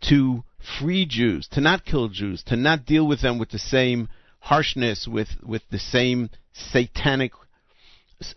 to 0.10 0.44
free 0.80 1.06
Jews, 1.06 1.48
to 1.52 1.62
not 1.62 1.86
kill 1.86 2.08
Jews, 2.08 2.44
to 2.44 2.56
not 2.56 2.86
deal 2.86 3.06
with 3.06 3.22
them 3.22 3.38
with 3.38 3.50
the 3.50 3.60
same 3.60 4.08
harshness, 4.40 5.08
with, 5.08 5.30
with 5.44 5.64
the 5.72 5.80
same 5.80 6.30
satanic 6.54 7.34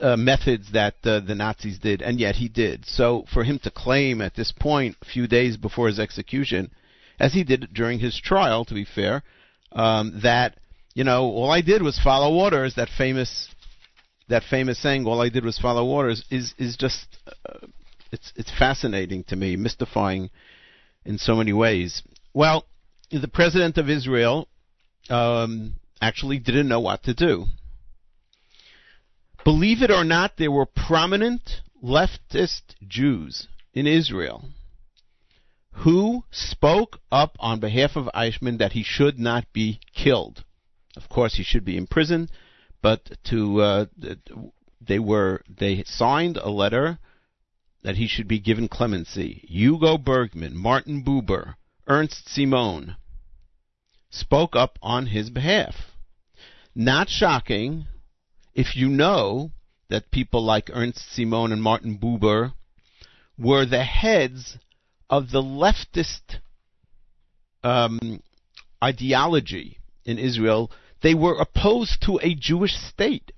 uh, 0.00 0.16
methods 0.16 0.72
that 0.72 0.94
uh, 1.04 1.20
the 1.20 1.34
Nazis 1.34 1.78
did, 1.78 2.02
and 2.02 2.18
yet 2.18 2.36
he 2.36 2.48
did. 2.48 2.84
So 2.86 3.24
for 3.32 3.44
him 3.44 3.58
to 3.60 3.70
claim 3.70 4.20
at 4.20 4.34
this 4.34 4.52
point, 4.52 4.96
a 5.00 5.04
few 5.04 5.26
days 5.26 5.56
before 5.56 5.86
his 5.86 5.98
execution, 5.98 6.70
as 7.18 7.34
he 7.34 7.44
did 7.44 7.68
during 7.72 8.00
his 8.00 8.18
trial, 8.18 8.64
to 8.64 8.74
be 8.74 8.84
fair, 8.84 9.22
um, 9.72 10.20
that 10.22 10.56
you 10.94 11.04
know 11.04 11.24
all 11.24 11.50
I 11.50 11.60
did 11.60 11.82
was 11.82 11.98
follow 11.98 12.34
orders. 12.34 12.74
That 12.74 12.88
famous 12.96 13.48
that 14.28 14.42
famous 14.44 14.80
saying, 14.80 15.06
"All 15.06 15.20
I 15.20 15.28
did 15.28 15.44
was 15.44 15.58
follow 15.58 15.86
orders," 15.86 16.24
is 16.30 16.54
is 16.58 16.76
just 16.76 17.06
uh, 17.26 17.66
it's 18.12 18.32
it's 18.36 18.50
fascinating 18.58 19.24
to 19.24 19.36
me, 19.36 19.56
mystifying 19.56 20.30
in 21.04 21.18
so 21.18 21.36
many 21.36 21.52
ways. 21.52 22.02
Well, 22.32 22.66
the 23.10 23.28
president 23.28 23.78
of 23.78 23.88
Israel 23.88 24.48
um, 25.08 25.74
actually 26.00 26.38
didn't 26.38 26.68
know 26.68 26.80
what 26.80 27.04
to 27.04 27.14
do. 27.14 27.46
Believe 29.44 29.82
it 29.82 29.90
or 29.90 30.04
not, 30.04 30.36
there 30.36 30.50
were 30.50 30.66
prominent 30.66 31.62
leftist 31.82 32.74
Jews 32.86 33.48
in 33.72 33.86
Israel 33.86 34.44
who 35.72 36.24
spoke 36.30 37.00
up 37.10 37.36
on 37.40 37.60
behalf 37.60 37.96
of 37.96 38.10
Eichmann 38.14 38.58
that 38.58 38.72
he 38.72 38.82
should 38.82 39.18
not 39.18 39.52
be 39.52 39.80
killed. 39.94 40.44
Of 40.96 41.08
course, 41.08 41.34
he 41.34 41.42
should 41.42 41.64
be 41.64 41.76
imprisoned, 41.76 42.30
but 42.82 43.18
to 43.24 43.60
uh, 43.60 43.86
they 44.80 44.98
were 44.98 45.42
they 45.48 45.84
signed 45.84 46.36
a 46.36 46.50
letter 46.50 46.98
that 47.82 47.96
he 47.96 48.06
should 48.06 48.28
be 48.28 48.38
given 48.38 48.68
clemency. 48.68 49.44
Hugo 49.48 49.96
Bergmann, 49.96 50.56
Martin 50.56 51.02
Buber, 51.02 51.54
Ernst 51.86 52.28
Simon 52.28 52.96
spoke 54.10 54.54
up 54.54 54.78
on 54.82 55.06
his 55.06 55.30
behalf. 55.30 55.74
Not 56.74 57.08
shocking 57.08 57.86
if 58.54 58.76
you 58.76 58.88
know 58.88 59.52
that 59.88 60.10
people 60.10 60.44
like 60.44 60.70
Ernst 60.72 61.12
Simon 61.14 61.52
and 61.52 61.62
Martin 61.62 61.98
Buber 61.98 62.52
were 63.38 63.64
the 63.64 63.84
heads 63.84 64.58
of 65.10 65.30
the 65.30 65.42
leftist 65.42 66.38
um, 67.62 68.22
ideology 68.82 69.78
in 70.04 70.18
Israel. 70.18 70.70
They 71.02 71.14
were 71.14 71.38
opposed 71.38 72.00
to 72.02 72.20
a 72.22 72.34
Jewish 72.34 72.74
state. 72.74 73.32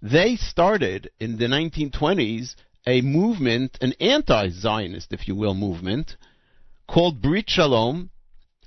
They 0.00 0.36
started 0.36 1.10
in 1.18 1.36
the 1.36 1.46
1920s 1.46 2.54
a 2.86 3.02
movement, 3.02 3.76
an 3.82 3.92
anti-Zionist, 4.00 5.12
if 5.12 5.28
you 5.28 5.34
will, 5.34 5.54
movement 5.54 6.16
called 6.88 7.20
Brit 7.20 7.48
Shalom, 7.48 8.10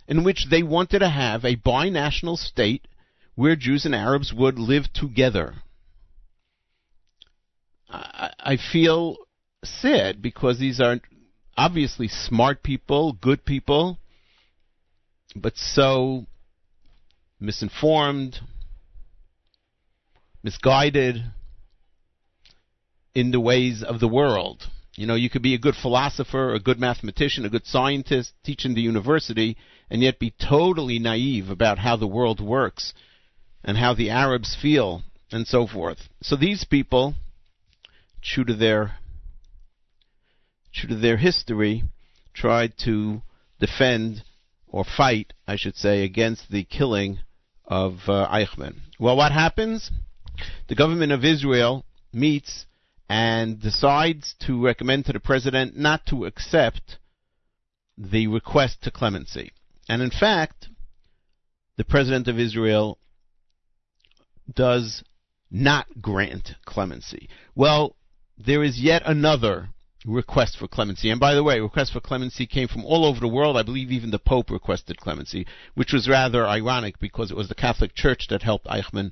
in 0.08 0.24
which 0.24 0.48
they 0.50 0.64
wanted 0.64 1.00
to 1.00 1.10
have 1.10 1.44
a 1.44 1.56
binational 1.56 2.38
state 2.38 2.88
where 3.36 3.56
Jews 3.56 3.86
and 3.86 3.96
Arabs 3.96 4.32
would 4.32 4.60
live 4.60 4.92
together. 4.94 5.56
I, 7.90 8.32
I 8.40 8.58
feel 8.58 9.18
sad 9.64 10.22
because 10.22 10.60
these 10.60 10.80
are 10.80 11.00
obviously 11.58 12.08
smart 12.08 12.64
people, 12.64 13.14
good 13.14 13.46
people, 13.46 13.98
but 15.36 15.54
so 15.56 16.26
misinformed, 17.40 18.40
misguided 20.44 21.24
in 23.16 23.32
the 23.32 23.40
ways 23.40 23.84
of 23.84 24.00
the 24.00 24.08
world. 24.08 24.64
You 24.96 25.08
know, 25.08 25.16
you 25.16 25.30
could 25.30 25.42
be 25.42 25.56
a 25.56 25.60
good 25.60 25.76
philosopher, 25.76 26.54
a 26.54 26.60
good 26.60 26.80
mathematician, 26.80 27.46
a 27.46 27.50
good 27.50 27.66
scientist, 27.66 28.34
teach 28.44 28.64
in 28.64 28.76
the 28.76 28.82
university, 28.82 29.58
and 29.90 30.02
yet 30.02 30.20
be 30.20 30.34
totally 30.40 31.00
naive 31.00 31.50
about 31.50 31.80
how 31.80 31.96
the 31.96 32.08
world 32.08 32.40
works 32.40 32.94
and 33.64 33.78
how 33.78 33.94
the 33.94 34.10
Arabs 34.10 34.56
feel 34.60 35.04
and 35.32 35.48
so 35.48 35.66
forth. 35.66 36.10
So 36.22 36.36
these 36.36 36.64
people, 36.64 37.16
true 38.22 38.46
to 38.46 38.54
their 38.54 38.98
true 40.74 40.90
to 40.90 40.96
their 40.96 41.18
history, 41.18 41.84
tried 42.34 42.74
to 42.86 43.22
defend 43.60 44.24
or 44.68 44.84
fight, 44.84 45.34
I 45.48 45.56
should 45.56 45.76
say, 45.76 46.04
against 46.04 46.50
the 46.50 46.64
killing 46.64 47.20
of 47.66 47.94
uh, 48.08 48.28
Eichmann. 48.30 48.76
Well, 49.00 49.16
what 49.16 49.32
happens? 49.32 49.92
The 50.68 50.76
government 50.76 51.12
of 51.12 51.24
Israel 51.24 51.86
meets 52.12 52.66
and 53.08 53.62
decides 53.62 54.34
to 54.48 54.64
recommend 54.64 55.06
to 55.06 55.14
the 55.14 55.20
president 55.20 55.78
not 55.78 56.06
to 56.08 56.26
accept 56.26 56.98
the 57.98 58.28
request 58.28 58.82
to 58.84 58.92
clemency. 58.92 59.52
And 59.88 60.02
in 60.02 60.10
fact, 60.10 60.70
the 61.78 61.84
president 61.84 62.28
of 62.28 62.40
Israel 62.40 62.98
does 64.52 65.04
not 65.52 66.02
grant 66.02 66.56
clemency. 66.66 67.30
Well, 67.56 67.96
there 68.38 68.64
is 68.64 68.80
yet 68.80 69.04
another 69.06 69.70
request 70.06 70.58
for 70.58 70.68
clemency. 70.68 71.10
And 71.10 71.20
by 71.20 71.34
the 71.34 71.44
way, 71.44 71.60
requests 71.60 71.92
for 71.92 72.00
clemency 72.00 72.46
came 72.46 72.68
from 72.68 72.86
all 72.86 73.06
over 73.06 73.20
the 73.20 73.28
world. 73.28 73.58
I 73.58 73.64
believe 73.64 73.92
even 73.92 74.12
the 74.12 74.20
Pope 74.20 74.50
requested 74.50 75.00
clemency, 75.00 75.46
which 75.76 75.94
was 75.94 76.10
rather 76.10 76.46
ironic 76.46 77.00
because 77.00 77.32
it 77.32 77.38
was 77.38 77.50
the 77.50 77.56
Catholic 77.56 77.96
Church 77.96 78.28
that 78.30 78.44
helped 78.44 78.68
Eichmann 78.68 79.12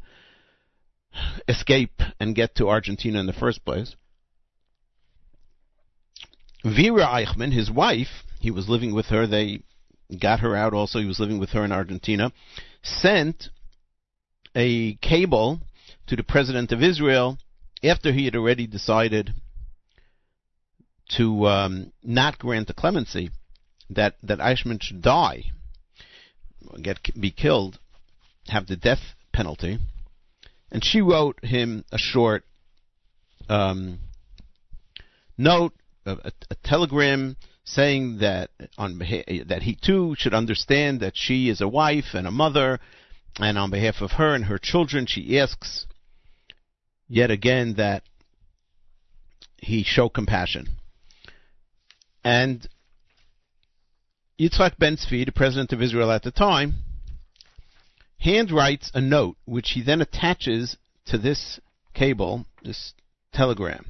escape 1.48 2.02
and 2.20 2.36
get 2.36 2.56
to 2.56 2.70
Argentina 2.70 3.20
in 3.20 3.26
the 3.26 3.34
first 3.34 3.64
place. 3.66 3.96
Vera 6.64 7.06
Eichmann, 7.06 7.54
his 7.54 7.72
wife, 7.72 8.24
he 8.40 8.52
was 8.52 8.70
living 8.70 8.94
with 8.94 9.08
her. 9.08 9.26
They 9.26 9.62
got 10.20 10.42
her 10.42 10.56
out 10.56 10.74
also. 10.74 11.00
He 11.00 11.06
was 11.06 11.20
living 11.20 11.40
with 11.40 11.52
her 11.52 11.64
in 11.64 11.72
Argentina. 11.72 12.32
Sent 12.84 13.50
a 14.56 14.96
cable 14.96 15.62
to 16.08 16.16
the 16.16 16.24
president 16.24 16.72
of 16.72 16.84
Israel 16.84 17.38
after 17.84 18.12
he 18.12 18.26
had 18.26 18.36
already 18.36 18.68
decided 18.68 19.34
to 21.18 21.48
um, 21.48 21.92
not 22.04 22.40
grant 22.40 22.68
the 22.68 22.74
clemency 22.74 23.32
that 23.90 24.16
that 24.24 24.40
Eichmann 24.40 24.82
should 24.82 25.02
die, 25.02 25.52
get 26.82 27.00
be 27.20 27.32
killed, 27.32 27.80
have 28.48 28.68
the 28.68 28.76
death 28.76 29.16
penalty, 29.34 29.80
and 30.72 30.84
she 30.84 31.02
wrote 31.02 31.44
him 31.44 31.84
a 31.92 31.98
short 31.98 32.44
um, 33.50 34.00
note, 35.38 35.74
a, 36.06 36.12
a, 36.12 36.32
a, 36.52 36.56
telegram 36.64 37.36
saying 37.66 38.20
that 38.20 38.50
on 38.78 39.00
that 39.00 39.64
he 39.64 39.76
too 39.76 40.16
should 40.18 40.34
understand 40.34 41.02
that 41.02 41.18
she 41.18 41.50
is 41.50 41.62
a 41.62 41.68
wife 41.68 42.14
and 42.14 42.26
a 42.26 42.32
mother, 42.32 42.80
and 43.40 43.58
on 43.58 43.70
behalf 43.70 44.02
of 44.02 44.12
her 44.12 44.34
and 44.34 44.46
her 44.46 44.58
children, 44.58 45.06
she 45.06 45.38
asks 45.38 45.86
yet 47.08 47.30
again 47.30 47.76
that 47.76 48.04
he 49.58 49.84
show 49.84 50.08
compassion. 50.08 50.70
And 52.24 52.68
Yitzhak 54.40 54.78
Ben 54.78 54.98
Tzvi, 54.98 55.26
the 55.26 55.32
president 55.32 55.74
of 55.74 55.82
Israel 55.82 56.12
at 56.12 56.24
the 56.24 56.32
time, 56.32 56.76
handwrites 58.24 58.92
a 58.94 59.02
note 59.02 59.38
which 59.46 59.72
he 59.72 59.82
then 59.82 60.02
attaches 60.02 60.78
to 61.06 61.18
this 61.18 61.60
cable, 61.94 62.46
this 62.64 62.94
telegram. 63.34 63.86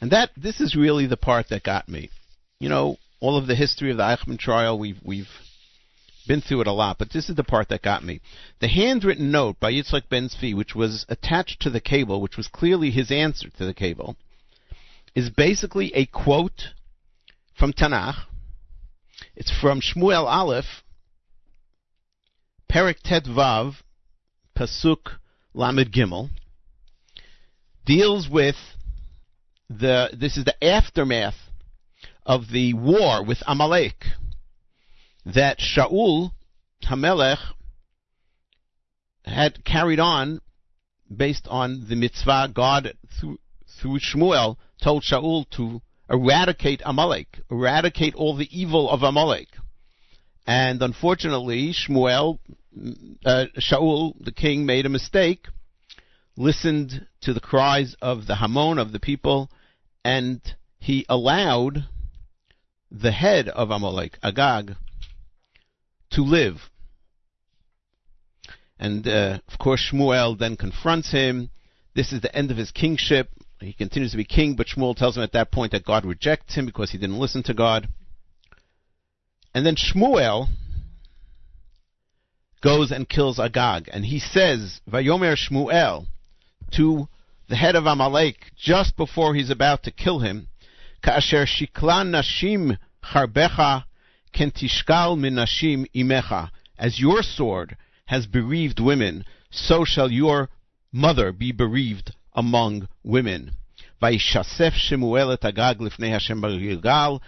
And 0.00 0.10
that 0.10 0.30
this 0.36 0.60
is 0.60 0.74
really 0.74 1.06
the 1.06 1.16
part 1.16 1.48
that 1.50 1.62
got 1.62 1.88
me. 1.88 2.10
You 2.58 2.68
know, 2.68 2.96
all 3.20 3.36
of 3.36 3.46
the 3.46 3.54
history 3.54 3.90
of 3.90 3.98
the 3.98 4.02
Eichmann 4.02 4.38
trial, 4.38 4.78
we've 4.78 4.98
we've 5.04 5.28
been 6.26 6.40
through 6.40 6.62
it 6.62 6.66
a 6.66 6.72
lot, 6.72 6.98
but 6.98 7.12
this 7.12 7.28
is 7.28 7.36
the 7.36 7.44
part 7.44 7.68
that 7.68 7.82
got 7.82 8.04
me. 8.04 8.20
The 8.60 8.68
handwritten 8.68 9.30
note 9.30 9.58
by 9.60 9.72
Yitzhak 9.72 10.08
Ben 10.08 10.28
Tzvi, 10.28 10.54
which 10.54 10.74
was 10.74 11.04
attached 11.08 11.60
to 11.62 11.70
the 11.70 11.80
cable, 11.80 12.20
which 12.20 12.36
was 12.36 12.48
clearly 12.48 12.90
his 12.90 13.10
answer 13.10 13.48
to 13.50 13.64
the 13.64 13.74
cable, 13.74 14.16
is 15.14 15.30
basically 15.30 15.92
a 15.94 16.06
quote 16.06 16.68
from 17.62 17.72
Tanakh. 17.72 18.16
It's 19.36 19.52
from 19.60 19.80
Shmuel 19.80 20.24
Aleph, 20.24 20.82
Perik 22.68 22.96
Tet 23.04 23.22
Vav, 23.22 23.74
Pasuk 24.58 25.20
Lamed 25.54 25.92
Gimel, 25.92 26.30
deals 27.86 28.28
with 28.28 28.56
the. 29.70 30.08
This 30.12 30.36
is 30.36 30.44
the 30.44 30.56
aftermath 30.60 31.36
of 32.26 32.50
the 32.50 32.74
war 32.74 33.24
with 33.24 33.38
Amalek 33.46 34.06
that 35.24 35.60
Shaul 35.60 36.32
Hamelech 36.82 37.38
had 39.24 39.64
carried 39.64 40.00
on 40.00 40.40
based 41.16 41.46
on 41.46 41.86
the 41.88 41.94
mitzvah 41.94 42.50
God 42.52 42.94
through, 43.20 43.38
through 43.80 44.00
Shmuel 44.00 44.56
told 44.82 45.04
Shaul 45.04 45.48
to 45.50 45.80
eradicate 46.12 46.82
Amalek, 46.84 47.40
eradicate 47.50 48.14
all 48.14 48.36
the 48.36 48.48
evil 48.50 48.90
of 48.90 49.02
Amalek. 49.02 49.48
And 50.46 50.82
unfortunately, 50.82 51.72
Shmuel, 51.72 52.38
uh, 53.24 53.46
Shaul, 53.58 54.14
the 54.20 54.32
king, 54.32 54.66
made 54.66 54.84
a 54.84 54.90
mistake, 54.90 55.46
listened 56.36 57.06
to 57.22 57.32
the 57.32 57.40
cries 57.40 57.96
of 58.02 58.26
the 58.26 58.36
Hamon, 58.36 58.78
of 58.78 58.92
the 58.92 59.00
people, 59.00 59.50
and 60.04 60.40
he 60.78 61.06
allowed 61.08 61.86
the 62.90 63.12
head 63.12 63.48
of 63.48 63.70
Amalek, 63.70 64.18
Agag, 64.22 64.76
to 66.10 66.22
live. 66.22 66.56
And 68.78 69.06
uh, 69.06 69.38
of 69.50 69.58
course, 69.58 69.90
Shmuel 69.92 70.38
then 70.38 70.56
confronts 70.56 71.12
him. 71.12 71.50
This 71.94 72.12
is 72.12 72.20
the 72.20 72.34
end 72.36 72.50
of 72.50 72.56
his 72.56 72.70
kingship. 72.70 73.30
He 73.62 73.72
continues 73.72 74.10
to 74.10 74.16
be 74.16 74.24
king, 74.24 74.54
but 74.56 74.66
Shmuel 74.66 74.96
tells 74.96 75.16
him 75.16 75.22
at 75.22 75.32
that 75.32 75.52
point 75.52 75.72
that 75.72 75.84
God 75.84 76.04
rejects 76.04 76.54
him 76.54 76.66
because 76.66 76.90
he 76.90 76.98
didn't 76.98 77.18
listen 77.18 77.42
to 77.44 77.54
God. 77.54 77.88
And 79.54 79.64
then 79.64 79.76
Shmuel 79.76 80.48
goes 82.60 82.90
and 82.90 83.08
kills 83.08 83.38
Agag, 83.38 83.88
and 83.92 84.04
he 84.04 84.18
says, 84.18 84.80
Vayomer 84.90 85.36
Shmuel, 85.36 86.06
to 86.72 87.08
the 87.48 87.56
head 87.56 87.76
of 87.76 87.86
Amalek, 87.86 88.52
just 88.56 88.96
before 88.96 89.34
he's 89.34 89.50
about 89.50 89.82
to 89.84 89.90
kill 89.90 90.20
him, 90.20 90.48
Ka'asher 91.02 91.44
shiklan 91.44 92.10
nashim 92.10 92.78
charbecha 93.04 93.84
kentishkal 94.34 95.18
min 95.18 95.34
nashim 95.34 95.86
imecha. 95.94 96.50
As 96.78 96.98
your 96.98 97.22
sword 97.22 97.76
has 98.06 98.26
bereaved 98.26 98.80
women, 98.80 99.24
so 99.50 99.84
shall 99.84 100.10
your 100.10 100.48
mother 100.92 101.32
be 101.32 101.52
bereaved 101.52 102.14
among 102.34 102.88
women. 103.02 103.52
Vayishasef 104.02 104.72
Shemuel 104.74 105.32
et 105.32 105.44
Agag 105.44 105.78
lifnei 105.78 106.10
Hashem 106.10 106.40
Gilgal, 106.40 107.22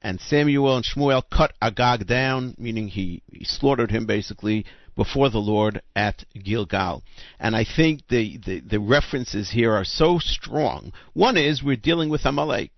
and 0.00 0.20
Samuel 0.20 0.76
and 0.76 0.84
Shmuel 0.84 1.22
cut 1.30 1.54
Agag 1.60 2.06
down, 2.06 2.54
meaning 2.58 2.88
he, 2.88 3.22
he 3.32 3.44
slaughtered 3.44 3.90
him 3.90 4.06
basically 4.06 4.64
before 4.96 5.30
the 5.30 5.38
Lord 5.38 5.82
at 5.96 6.24
Gilgal. 6.34 7.02
And 7.40 7.56
I 7.56 7.64
think 7.64 8.02
the, 8.08 8.38
the, 8.38 8.60
the 8.60 8.80
references 8.80 9.50
here 9.50 9.72
are 9.72 9.84
so 9.84 10.18
strong. 10.18 10.92
One 11.14 11.36
is 11.36 11.62
we're 11.62 11.76
dealing 11.76 12.10
with 12.10 12.24
Amalek. 12.24 12.70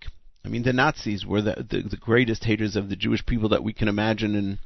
I 0.43 0.49
mean, 0.49 0.63
the 0.63 0.73
Nazis 0.73 1.25
were 1.25 1.41
the, 1.41 1.65
the, 1.69 1.81
the 1.81 1.97
greatest 1.97 2.45
haters 2.45 2.75
of 2.75 2.89
the 2.89 2.95
Jewish 2.95 3.25
people 3.25 3.49
that 3.49 3.63
we 3.63 3.73
can 3.73 3.87
imagine 3.87 4.35
in, 4.35 4.59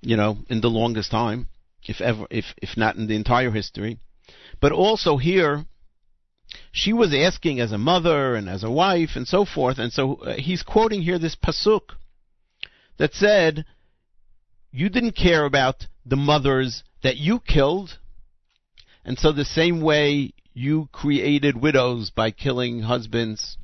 you 0.00 0.16
know, 0.16 0.38
in 0.48 0.62
the 0.62 0.70
longest 0.70 1.10
time, 1.10 1.48
if 1.86 2.00
ever, 2.00 2.26
if 2.30 2.46
if 2.62 2.76
not 2.76 2.96
in 2.96 3.06
the 3.06 3.14
entire 3.14 3.50
history. 3.50 3.98
But 4.60 4.72
also 4.72 5.18
here, 5.18 5.66
she 6.72 6.92
was 6.92 7.14
asking 7.14 7.60
as 7.60 7.72
a 7.72 7.78
mother 7.78 8.34
and 8.34 8.48
as 8.48 8.62
a 8.64 8.70
wife 8.70 9.10
and 9.14 9.26
so 9.26 9.44
forth, 9.44 9.78
and 9.78 9.92
so 9.92 10.14
uh, 10.16 10.34
he's 10.36 10.62
quoting 10.62 11.02
here 11.02 11.18
this 11.18 11.36
pasuk 11.36 11.96
that 12.98 13.14
said, 13.14 13.64
"You 14.70 14.88
didn't 14.88 15.16
care 15.16 15.44
about 15.44 15.86
the 16.04 16.16
mothers 16.16 16.82
that 17.02 17.16
you 17.16 17.40
killed, 17.40 17.98
and 19.04 19.18
so 19.18 19.32
the 19.32 19.44
same 19.44 19.80
way 19.80 20.32
you 20.52 20.88
created 20.92 21.60
widows 21.60 22.10
by 22.10 22.30
killing 22.30 22.82
husbands." 22.82 23.56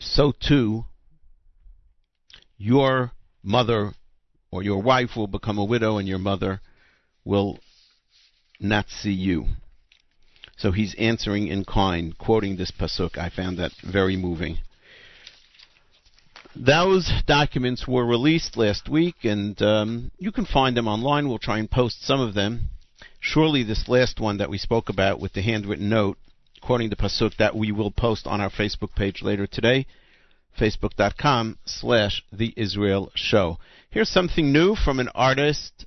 so 0.00 0.32
too 0.32 0.84
your 2.56 3.12
mother 3.42 3.92
or 4.50 4.62
your 4.62 4.82
wife 4.82 5.10
will 5.16 5.26
become 5.26 5.58
a 5.58 5.64
widow 5.64 5.98
and 5.98 6.08
your 6.08 6.18
mother 6.18 6.60
will 7.24 7.58
not 8.58 8.86
see 8.88 9.12
you. 9.12 9.46
So 10.60 10.72
he's 10.72 10.94
answering 10.98 11.48
in 11.48 11.64
kind, 11.64 12.16
quoting 12.18 12.56
this 12.56 12.70
pasuk. 12.70 13.16
I 13.16 13.30
found 13.30 13.58
that 13.58 13.72
very 13.82 14.16
moving. 14.16 14.58
Those 16.54 17.10
documents 17.26 17.88
were 17.88 18.04
released 18.04 18.56
last 18.56 18.88
week, 18.88 19.24
and 19.24 19.60
um, 19.62 20.10
you 20.18 20.30
can 20.30 20.44
find 20.44 20.76
them 20.76 20.86
online. 20.86 21.28
We'll 21.28 21.38
try 21.38 21.58
and 21.58 21.70
post 21.70 22.04
some 22.04 22.20
of 22.20 22.34
them. 22.34 22.68
Surely, 23.20 23.62
this 23.62 23.88
last 23.88 24.20
one 24.20 24.36
that 24.36 24.50
we 24.50 24.58
spoke 24.58 24.90
about 24.90 25.18
with 25.18 25.32
the 25.32 25.42
handwritten 25.42 25.88
note 25.88 26.18
quoting 26.60 26.90
the 26.90 26.96
pasuk 26.96 27.36
that 27.38 27.56
we 27.56 27.72
will 27.72 27.90
post 27.90 28.26
on 28.26 28.40
our 28.40 28.50
Facebook 28.50 28.94
page 28.94 29.22
later 29.22 29.46
today, 29.46 29.86
facebook.com 30.58 31.58
slash 31.64 32.22
the 32.32 32.52
Israel 32.56 33.10
Show. 33.14 33.58
Here's 33.90 34.10
something 34.10 34.52
new 34.52 34.76
from 34.76 35.00
an 35.00 35.08
artist, 35.14 35.86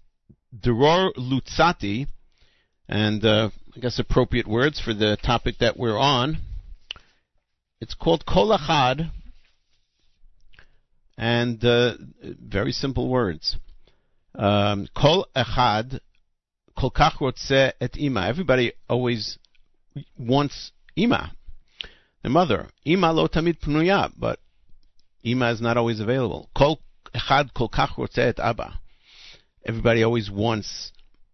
Dror 0.59 1.13
Luzzati, 1.13 2.07
and 2.89 3.23
uh, 3.23 3.49
I 3.75 3.79
guess 3.79 3.97
appropriate 3.97 4.47
words 4.47 4.79
for 4.79 4.93
the 4.93 5.17
topic 5.23 5.55
that 5.59 5.77
we're 5.77 5.97
on. 5.97 6.37
It's 7.81 7.95
called 7.95 8.23
Kol 8.23 8.55
Achad, 8.55 9.09
and 11.17 11.65
uh, 11.65 11.93
very 12.21 12.71
simple 12.71 13.09
words. 13.09 13.57
Um, 14.35 14.87
Kol 14.95 15.25
Echad, 15.35 15.99
Kol 16.77 16.91
Kach 16.91 17.73
et 17.81 17.97
Ima. 17.97 18.27
Everybody 18.27 18.73
always 18.87 19.39
wants 20.19 20.71
Ima, 20.95 21.33
the 22.21 22.29
mother. 22.29 22.67
Ima 22.85 23.11
lo 23.11 23.27
tamid 23.27 23.59
pnuya, 23.59 24.11
but 24.15 24.37
Ima 25.23 25.51
is 25.51 25.61
not 25.61 25.77
always 25.77 25.99
available. 25.99 26.47
Kol 26.55 26.79
echad 27.15 27.55
kol 27.55 27.69
kach 27.69 28.17
et 28.19 28.39
Abba. 28.39 28.79
Everybody 29.65 30.03
always 30.03 30.29
wants 30.29 30.91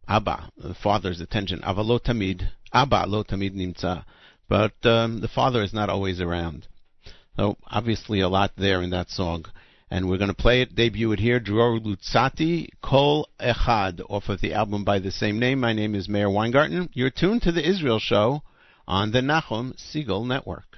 Abba, 0.10 0.50
the 0.58 0.74
father's 0.74 1.22
attention. 1.22 1.62
Ava 1.64 1.84
lo 1.84 2.00
tamid, 2.00 2.50
Abba 2.74 3.06
lo 3.08 3.24
tamid 3.24 3.56
nimtza. 3.56 4.04
But 4.48 4.74
um, 4.84 5.22
the 5.22 5.28
father 5.28 5.62
is 5.62 5.72
not 5.72 5.90
always 5.90 6.20
around. 6.20 6.68
So 7.38 7.58
obviously 7.68 8.20
a 8.20 8.28
lot 8.28 8.52
there 8.58 8.82
in 8.82 8.90
that 8.90 9.12
song. 9.12 9.46
And 9.92 10.10
we're 10.10 10.18
going 10.18 10.30
to 10.30 10.36
play 10.36 10.62
it, 10.62 10.76
debut 10.76 11.12
it 11.12 11.20
here, 11.20 11.40
Dror 11.40 11.80
Luzzati, 11.80 12.70
Kol 12.82 13.28
Echad, 13.40 14.02
off 14.10 14.30
of 14.30 14.42
the 14.42 14.54
album 14.54 14.84
by 14.84 15.00
the 15.00 15.12
same 15.12 15.40
name. 15.40 15.60
My 15.60 15.74
name 15.74 15.96
is 15.96 16.10
Meir 16.10 16.30
Weingarten. 16.30 16.90
You're 16.94 17.10
tuned 17.12 17.44
to 17.44 17.52
the 17.52 17.68
Israel 17.68 18.00
Show 18.00 18.42
on 18.88 19.12
the 19.12 19.22
Nachum 19.22 19.76
Segal 19.78 20.28
Network. 20.28 20.78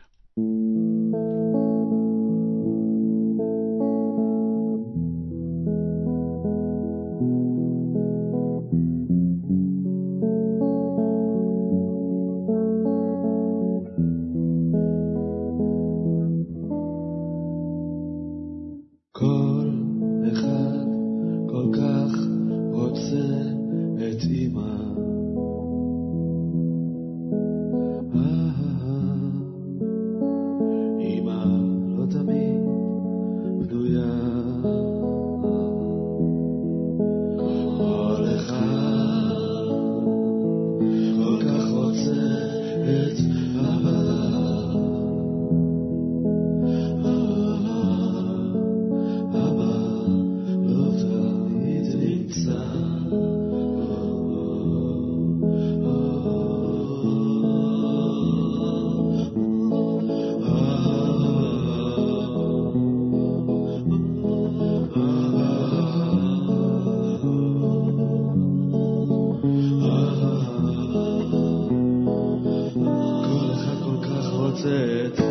wanted. 74.63 75.30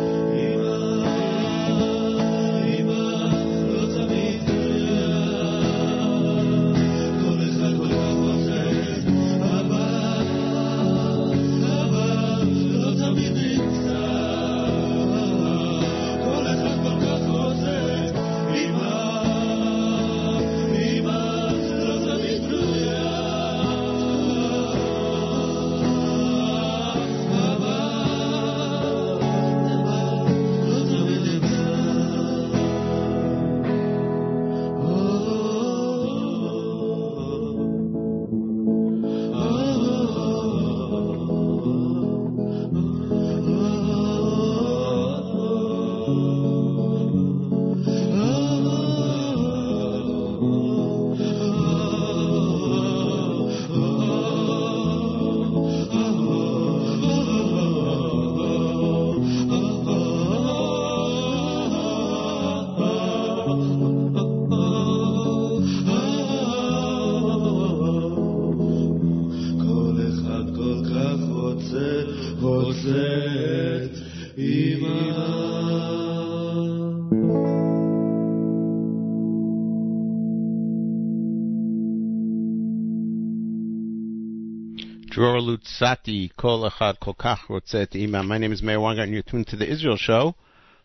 Dror 85.21 85.39
Lutzati, 85.39 86.35
Kol 86.35 86.67
Echad 86.67 86.97
Rotzet. 86.99 88.25
My 88.25 88.39
name 88.39 88.51
is 88.51 88.63
Meir 88.63 88.79
Weingarten, 88.79 89.03
and 89.09 89.13
you're 89.13 89.21
tuned 89.21 89.45
to 89.49 89.55
the 89.55 89.71
Israel 89.71 89.95
Show 89.95 90.33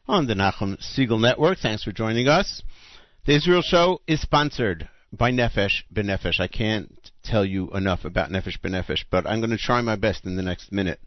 on 0.07 0.27
the 0.27 0.35
Nachum 0.35 0.77
Segal 0.79 1.19
Network. 1.19 1.57
Thanks 1.57 1.85
for 1.85 1.91
joining 1.91 2.29
us. 2.29 2.63
The 3.25 3.35
Israel 3.35 3.63
Show 3.63 4.03
is 4.07 4.21
sponsored 4.21 4.91
by 5.11 5.31
Nefesh 5.31 5.85
B'Nefesh. 5.91 6.39
I 6.39 6.49
can't 6.49 7.11
tell 7.23 7.47
you 7.47 7.71
enough 7.71 8.05
about 8.05 8.29
Nefesh 8.29 8.61
B'Nefesh, 8.61 9.05
but 9.11 9.27
I'm 9.27 9.41
going 9.41 9.53
to 9.53 9.57
try 9.57 9.81
my 9.81 9.97
best 9.97 10.27
in 10.27 10.37
the 10.37 10.43
next 10.43 10.71
minute. 10.71 11.01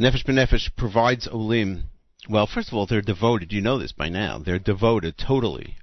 Nefesh 0.00 0.26
B'Nefesh 0.26 0.74
provides 0.76 1.28
Olim. 1.28 1.84
Well, 2.28 2.48
first 2.52 2.66
of 2.66 2.74
all, 2.74 2.86
they're 2.86 3.00
devoted. 3.00 3.52
You 3.52 3.60
know 3.60 3.78
this 3.78 3.92
by 3.92 4.08
now. 4.08 4.38
They're 4.44 4.58
devoted 4.58 5.16
totally 5.16 5.76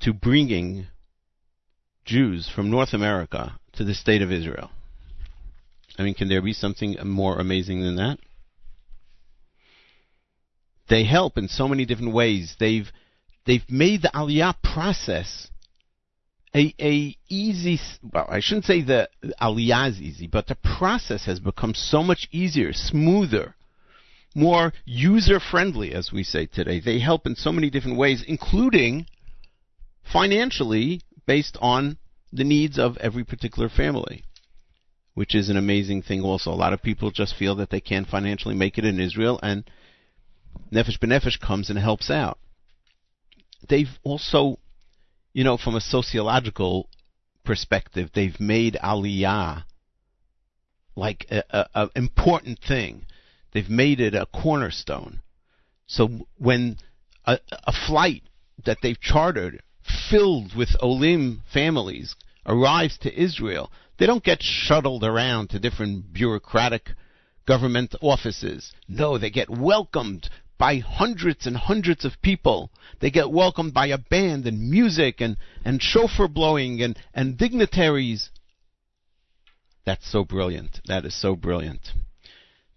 to 0.00 0.12
bringing 0.12 0.88
Jews 2.04 2.50
from 2.52 2.68
North 2.68 2.92
America 2.92 3.60
to 3.76 3.84
the 3.84 3.94
state 3.94 4.22
of 4.22 4.32
Israel. 4.32 4.70
I 5.98 6.02
mean, 6.02 6.14
can 6.14 6.28
there 6.28 6.42
be 6.42 6.52
something 6.52 6.96
more 7.04 7.38
amazing 7.38 7.80
than 7.80 7.96
that? 7.96 8.18
They 10.88 11.04
help 11.04 11.36
in 11.38 11.48
so 11.48 11.66
many 11.66 11.84
different 11.84 12.14
ways. 12.14 12.54
They've 12.58 12.90
they've 13.44 13.68
made 13.68 14.02
the 14.02 14.10
aliyah 14.14 14.54
process 14.62 15.48
a 16.54 16.74
a 16.80 17.16
easy. 17.28 17.80
Well, 18.02 18.26
I 18.28 18.40
shouldn't 18.40 18.66
say 18.66 18.82
the 18.82 19.08
aliyah 19.40 19.90
is 19.90 20.00
easy, 20.00 20.26
but 20.26 20.46
the 20.46 20.54
process 20.56 21.24
has 21.24 21.40
become 21.40 21.74
so 21.74 22.02
much 22.02 22.28
easier, 22.30 22.72
smoother, 22.72 23.56
more 24.34 24.72
user 24.84 25.40
friendly, 25.40 25.92
as 25.92 26.12
we 26.12 26.22
say 26.22 26.46
today. 26.46 26.80
They 26.80 27.00
help 27.00 27.26
in 27.26 27.34
so 27.34 27.52
many 27.52 27.68
different 27.68 27.98
ways, 27.98 28.22
including 28.26 29.06
financially 30.04 31.00
based 31.26 31.56
on 31.60 31.98
the 32.32 32.44
needs 32.44 32.78
of 32.78 32.96
every 32.98 33.24
particular 33.24 33.68
family, 33.68 34.24
which 35.14 35.34
is 35.34 35.48
an 35.48 35.56
amazing 35.56 36.02
thing 36.02 36.22
also. 36.22 36.50
A 36.50 36.54
lot 36.54 36.72
of 36.72 36.82
people 36.82 37.10
just 37.10 37.36
feel 37.36 37.54
that 37.56 37.70
they 37.70 37.80
can't 37.80 38.08
financially 38.08 38.54
make 38.54 38.78
it 38.78 38.84
in 38.84 39.00
Israel, 39.00 39.40
and 39.42 39.64
Nefesh 40.72 40.98
B'Nefesh 40.98 41.40
comes 41.40 41.70
and 41.70 41.78
helps 41.78 42.10
out. 42.10 42.38
They've 43.68 43.98
also, 44.02 44.58
you 45.32 45.44
know, 45.44 45.56
from 45.56 45.74
a 45.74 45.80
sociological 45.80 46.88
perspective, 47.44 48.10
they've 48.14 48.38
made 48.40 48.76
Aliyah 48.82 49.64
like 50.96 51.26
an 51.30 51.90
important 51.94 52.58
thing. 52.66 53.06
They've 53.52 53.68
made 53.68 54.00
it 54.00 54.14
a 54.14 54.26
cornerstone. 54.26 55.20
So 55.86 56.26
when 56.36 56.78
a, 57.24 57.38
a 57.66 57.72
flight 57.72 58.22
that 58.64 58.78
they've 58.82 59.00
chartered 59.00 59.62
filled 60.10 60.54
with 60.54 60.76
Olim 60.82 61.42
families 61.52 62.14
arrives 62.46 62.98
to 62.98 63.20
Israel, 63.20 63.70
they 63.98 64.06
don't 64.06 64.24
get 64.24 64.42
shuttled 64.42 65.04
around 65.04 65.50
to 65.50 65.58
different 65.58 66.12
bureaucratic 66.12 66.90
government 67.46 67.94
offices. 68.00 68.72
No, 68.88 69.18
they 69.18 69.30
get 69.30 69.48
welcomed 69.48 70.28
by 70.58 70.78
hundreds 70.78 71.46
and 71.46 71.56
hundreds 71.56 72.04
of 72.04 72.20
people. 72.22 72.70
They 73.00 73.10
get 73.10 73.30
welcomed 73.30 73.74
by 73.74 73.86
a 73.88 73.98
band 73.98 74.46
and 74.46 74.70
music 74.70 75.20
and, 75.20 75.36
and 75.64 75.82
shofar 75.82 76.28
blowing 76.28 76.82
and, 76.82 76.98
and 77.14 77.36
dignitaries. 77.36 78.30
That's 79.84 80.10
so 80.10 80.24
brilliant. 80.24 80.80
That 80.86 81.04
is 81.04 81.14
so 81.14 81.36
brilliant. 81.36 81.92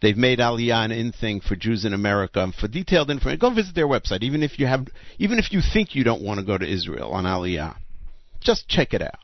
They've 0.01 0.17
made 0.17 0.39
Aliyah 0.39 0.85
an 0.85 0.91
in 0.91 1.12
thing 1.12 1.41
for 1.41 1.55
Jews 1.55 1.83
in 1.83 1.93
America. 1.93 2.41
And 2.41 2.55
for 2.55 2.67
detailed 2.67 3.09
information, 3.12 3.39
go 3.39 3.49
visit 3.49 3.75
their 3.75 3.88
website. 3.88 4.23
Even 4.23 4.43
if 4.43 4.57
you 4.57 4.65
have, 4.65 4.88
even 5.17 5.39
if 5.39 5.51
you 5.51 5.62
think 5.62 5.93
you 5.93 6.03
don't 6.03 6.21
want 6.21 6.39
to 6.39 6.45
go 6.45 6.57
to 6.57 6.65
Israel 6.65 7.12
on 7.12 7.25
Aliyah, 7.25 7.75
just 8.39 8.69
check 8.69 8.93
it 8.93 9.01
out. 9.01 9.19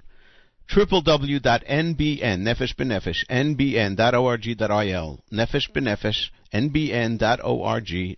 www.nbn 0.70 2.42
nefesh 2.42 2.76
b'nefesh 2.76 3.26
nbn.org.il 3.30 5.20
nefesh 5.32 5.72
b'nefesh 5.72 6.30
nbn.org.il. 6.54 8.18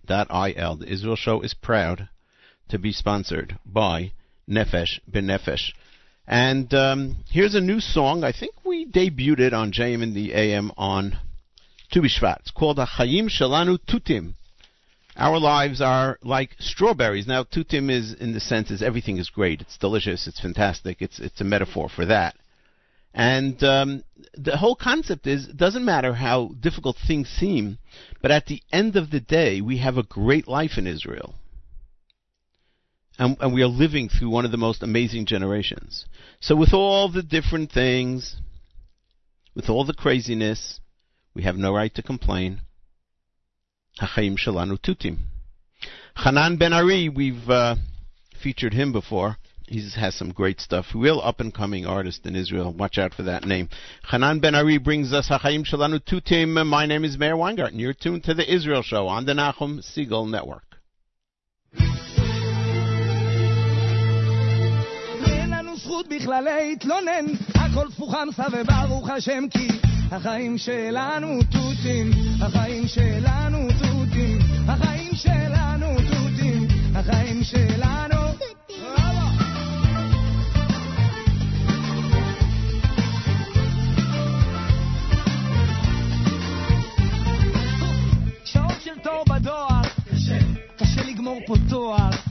The 0.76 0.92
Israel 0.92 1.16
Show 1.16 1.40
is 1.42 1.54
proud 1.54 2.08
to 2.68 2.78
be 2.78 2.92
sponsored 2.92 3.58
by 3.64 4.12
Nefesh 4.48 5.00
b'nefesh. 5.10 5.72
And 6.26 6.72
um, 6.74 7.16
here's 7.30 7.54
a 7.54 7.60
new 7.60 7.80
song. 7.80 8.24
I 8.24 8.32
think 8.32 8.52
we 8.64 8.84
debuted 8.86 9.40
it 9.40 9.54
on 9.54 9.72
JM 9.72 10.02
in 10.02 10.14
the 10.14 10.34
AM 10.34 10.72
on 10.76 11.18
Tu 11.90 12.02
B'Shvat. 12.02 12.40
It's 12.40 12.50
called 12.50 12.78
Achayim 12.78 13.30
Shalanu 13.30 13.78
Tutim. 13.78 14.34
Our 15.16 15.38
lives 15.38 15.80
are 15.80 16.18
like 16.22 16.54
strawberries. 16.60 17.26
Now, 17.26 17.42
tutim 17.42 17.90
is 17.90 18.12
in 18.12 18.34
the 18.34 18.40
sense 18.40 18.70
is 18.70 18.82
everything 18.82 19.16
is 19.16 19.30
great. 19.30 19.60
It's 19.60 19.76
delicious. 19.76 20.28
It's 20.28 20.40
fantastic. 20.40 21.02
It's 21.02 21.18
it's 21.18 21.40
a 21.40 21.44
metaphor 21.44 21.88
for 21.88 22.06
that. 22.06 22.36
And 23.14 23.62
um, 23.64 24.04
the 24.34 24.56
whole 24.56 24.76
concept 24.76 25.26
is 25.26 25.48
doesn't 25.48 25.84
matter 25.84 26.14
how 26.14 26.50
difficult 26.60 26.96
things 27.06 27.28
seem, 27.28 27.78
but 28.22 28.30
at 28.30 28.46
the 28.46 28.62
end 28.70 28.94
of 28.94 29.10
the 29.10 29.20
day, 29.20 29.60
we 29.60 29.78
have 29.78 29.96
a 29.96 30.04
great 30.04 30.46
life 30.46 30.76
in 30.76 30.86
Israel. 30.86 31.34
And, 33.18 33.36
and 33.40 33.52
we 33.52 33.62
are 33.62 33.66
living 33.66 34.08
through 34.08 34.30
one 34.30 34.44
of 34.44 34.52
the 34.52 34.56
most 34.56 34.84
amazing 34.84 35.26
generations. 35.26 36.04
So, 36.38 36.54
with 36.54 36.72
all 36.72 37.08
the 37.10 37.24
different 37.24 37.72
things, 37.72 38.36
with 39.56 39.68
all 39.68 39.84
the 39.84 39.94
craziness, 39.94 40.78
we 41.38 41.44
have 41.44 41.56
no 41.56 41.72
right 41.72 41.94
to 41.94 42.02
complain. 42.02 42.62
Hachaim 44.02 44.36
Shalanu 44.36 44.76
Tutim. 44.76 45.18
Hanan 46.16 46.56
Ben 46.56 46.72
Ari, 46.72 47.08
we've 47.08 47.48
uh, 47.48 47.76
featured 48.42 48.74
him 48.74 48.90
before. 48.90 49.36
He 49.68 49.88
has 49.94 50.16
some 50.16 50.32
great 50.32 50.60
stuff. 50.60 50.86
Real 50.96 51.20
up 51.20 51.38
and 51.38 51.54
coming 51.54 51.86
artist 51.86 52.26
in 52.26 52.34
Israel. 52.34 52.72
Watch 52.72 52.98
out 52.98 53.14
for 53.14 53.22
that 53.22 53.44
name. 53.44 53.68
Hanan 54.10 54.40
Ben 54.40 54.56
Ari 54.56 54.78
brings 54.78 55.12
us 55.12 55.28
Hachaim 55.28 55.64
Shalanu 55.64 56.00
Tutim. 56.00 56.66
My 56.66 56.86
name 56.86 57.04
is 57.04 57.16
Meir 57.16 57.36
Weingarten. 57.36 57.78
You're 57.78 57.94
tuned 57.94 58.24
to 58.24 58.34
the 58.34 58.52
Israel 58.52 58.82
Show 58.82 59.06
on 59.06 59.24
the 59.24 59.34
Nachum 59.34 59.78
Segal 59.78 60.28
Network. 60.28 60.67
בכלל 66.10 66.44
להתלונן, 66.44 67.26
הכל 67.54 67.88
פוכמסה 67.96 68.44
וברוך 68.52 69.10
השם 69.10 69.44
כי 69.50 69.68
החיים 70.10 70.58
שלנו 70.58 71.38
תותים, 71.50 72.10
החיים 72.40 72.88
שלנו 72.88 73.68
תותים, 73.78 74.38
החיים 74.68 75.14
שלנו 75.14 75.86
תותים, 75.96 76.68
החיים 76.94 77.44
שלנו... 77.44 78.16
שעות 88.44 88.80
של 88.84 88.98
תור 89.02 89.24
בדואר, 89.28 89.82
קשה 90.76 91.02
לגמור 91.02 91.38
פה 91.46 91.54
תואר, 91.68 92.27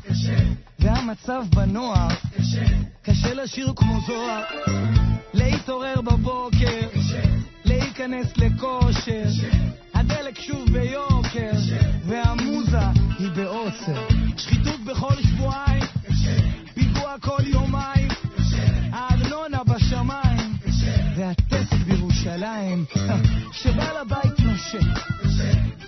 קשה, 0.88 0.94
והמצב 0.96 1.44
בנוער, 1.56 2.08
קשה, 2.38 2.66
קשה 3.02 3.34
לשיר 3.34 3.74
כמו 3.76 4.00
זוהר, 4.08 4.44
להתעורר 5.34 6.02
בבוקר, 6.02 6.88
קשה 6.94 7.22
להיכנס 7.66 8.38
לכושר. 8.38 9.24
הדלק 9.94 10.40
שוב 10.40 10.70
ביוקר, 10.72 11.52
והמוזה 12.06 12.80
היא 13.20 13.30
בעוצר. 13.36 14.08
שחיתות 14.38 14.80
בכל 14.86 15.14
שבועיים, 15.24 15.84
פיגוע 16.74 17.20
כל 17.22 17.44
יומיים, 17.46 18.08
הארנונה 18.92 19.64
בשמיים, 19.64 20.54
והטסט 21.16 21.74
בירושלים, 21.74 22.86
שבעל 23.52 23.98
הבית 23.98 24.40
נושה, 24.40 24.80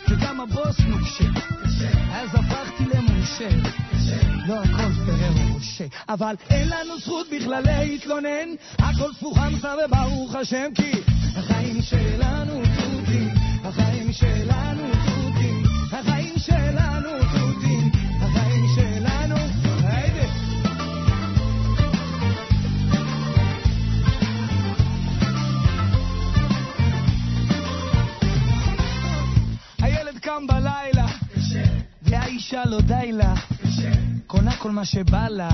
וגם 0.10 0.42
הבוס 0.42 0.80
נושה, 0.80 1.26
אז 2.12 2.30
הפכתי 2.36 2.84
למורשה. 2.86 3.89
לא 4.48 4.62
הכל 4.64 4.94
פרר 5.06 5.32
ומשה, 5.46 5.86
אבל 6.10 6.36
אין 6.50 6.70
לנו 6.70 7.00
זכות 7.00 7.28
בכלל 7.36 7.64
להתלונן, 7.66 8.50
הכל 8.80 9.12
פוחמסה 9.20 9.74
וברוך 9.86 10.36
השם 10.36 10.68
כי 10.76 10.92
החיים 11.36 11.79
מה 34.80 34.86
שבא 34.86 35.28
לה, 35.28 35.50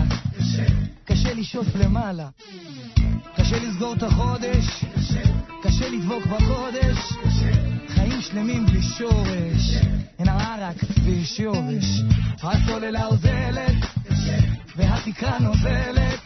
קשה 1.05 1.34
לשאוף 1.34 1.67
למעלה, 1.76 2.30
קשה 3.36 3.59
לסגור 3.59 3.93
את 3.93 4.03
החודש, 4.03 4.86
קשה 5.63 5.89
לדבוק 5.89 6.26
בקודש, 6.26 6.97
חיים 7.88 8.21
שלמים 8.21 8.65
בלי 8.65 8.82
שורש, 8.82 9.76
אין 10.19 10.28
הערק 10.28 10.76
ויש 11.03 11.39
יורש, 11.39 11.86
הסוללה 12.43 13.05
אוזלת, 13.05 13.76
והתקרה 14.76 15.39
נוזלת, 15.39 16.19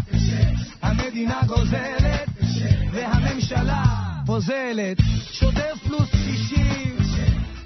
המדינה 0.82 1.41
גוזלת, 1.47 2.30
והממשלה 2.91 3.84
פוזלת, 4.26 4.97
שוטף 5.32 5.78
פלוס 5.88 6.10
60, 6.12 6.97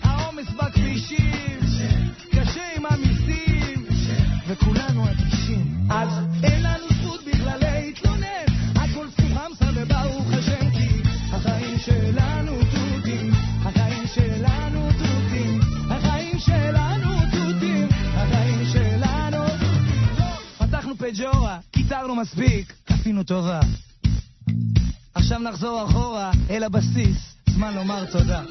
העומס 0.04 0.48
בכבישים, 0.50 1.63
אז 5.94 6.10
אין 6.44 6.64
לנו 6.64 6.86
זכות 6.90 7.20
בכלל 7.26 7.60
להתלונן, 7.60 8.46
הכל 8.76 9.08
סוכם 9.10 9.52
וברוך 9.76 10.28
השם, 10.34 10.72
כי 10.72 11.02
החיים 11.32 11.78
שלנו 11.78 12.52
תותים, 12.60 13.32
החיים 13.66 14.04
שלנו 14.08 14.90
תותים, 14.92 15.60
החיים 15.90 16.40
שלנו 16.40 17.10
תותים, 17.32 17.88
החיים 18.14 18.66
שלנו. 18.74 19.44
פתחנו 20.58 20.96
פג'ורה, 20.98 21.60
קיצרנו 21.72 22.16
מספיק, 22.16 22.74
כפינו 22.86 23.24
טובה. 23.24 23.60
עכשיו 25.16 25.40
נחזור 25.40 25.86
אחורה 25.86 26.32
אל 26.50 26.64
הבסיס, 26.64 27.36
זמן 27.50 27.74
לומר 27.74 28.06
תודה. 28.12 28.42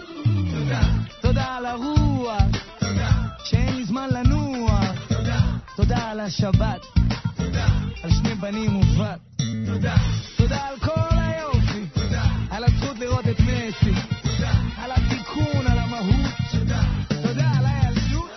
תודה. 0.51 0.83
תודה 1.21 1.45
על 1.45 1.67
הרוח, 1.67 2.43
תודה. 2.79 3.11
שאין 3.45 3.77
לי 3.77 3.85
זמן 3.85 4.09
לנוח. 4.11 4.85
תודה. 5.09 5.41
תודה 5.77 6.11
על 6.11 6.21
השבת, 6.21 6.87
תודה. 7.53 7.69
על 8.03 8.11
שני 8.11 8.35
בנים 8.35 8.77
ובת. 8.77 9.21
תודה. 9.67 9.97
תודה 10.37 10.57
על 10.57 10.79
כל 10.79 11.17
היופי, 11.17 11.87
תודה. 11.95 12.23
על 12.51 12.65
הזכות 12.65 12.99
לראות 12.99 13.29
את 13.29 13.41
מסי. 13.41 13.95
תודה. 14.23 14.53
על 14.77 14.91
התיקון, 14.93 15.67
על 15.67 15.79
המהות. 15.79 16.31
תודה. 16.53 16.83
תודה 17.23 17.51
על 17.59 17.65
הילדות. 17.67 18.31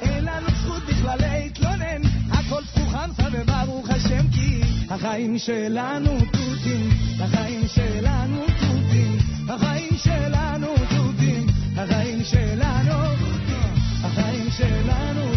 אין 0.00 0.24
לנו 0.24 0.46
זכות 0.62 0.82
בכלל 0.82 1.18
להתלונן, 1.20 2.02
הכל 2.30 2.64
ספוך 2.64 2.92
חמסה 2.92 3.28
וברוך 3.32 3.90
השם 3.90 4.30
כי 4.32 4.60
החיים 4.90 5.38
שלנו 5.38 6.18
תותים, 6.32 6.90
החיים 7.20 7.68
שלנו 7.68 8.46
תותים, 8.46 9.18
החיים 9.48 9.96
שלנו 9.96 10.74
תותים, 10.76 11.46
החיים 11.76 12.24
שלנו 12.24 13.08
החיים 14.04 14.50
שלנו 14.50 15.27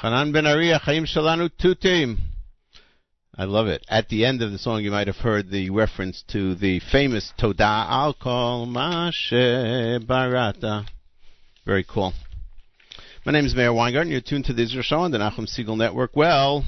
Hanan 0.00 0.32
Ben 0.32 0.46
Ari, 0.46 0.72
Chaim 0.82 1.04
Shalanu 1.04 1.50
Tutim. 1.60 2.16
I 3.36 3.44
love 3.44 3.66
it. 3.66 3.84
At 3.86 4.08
the 4.08 4.24
end 4.24 4.40
of 4.40 4.50
the 4.50 4.58
song, 4.58 4.82
you 4.82 4.90
might 4.90 5.06
have 5.06 5.16
heard 5.16 5.50
the 5.50 5.68
reference 5.68 6.24
to 6.28 6.54
the 6.54 6.80
famous 6.90 7.34
Toda 7.38 7.64
Al 7.64 8.14
Kol 8.14 8.66
Mashe 8.66 10.02
Barata. 10.06 10.86
Very 11.66 11.84
cool. 11.84 12.14
My 13.26 13.32
name 13.32 13.44
is 13.44 13.54
Meir 13.54 13.74
Weingarten. 13.74 14.10
You're 14.10 14.22
tuned 14.22 14.46
to 14.46 14.54
the 14.54 14.62
Israel 14.62 14.82
Show 14.82 15.00
on 15.00 15.10
the 15.10 15.18
Nachum 15.18 15.46
Segal 15.46 15.76
Network. 15.76 16.16
Well, 16.16 16.64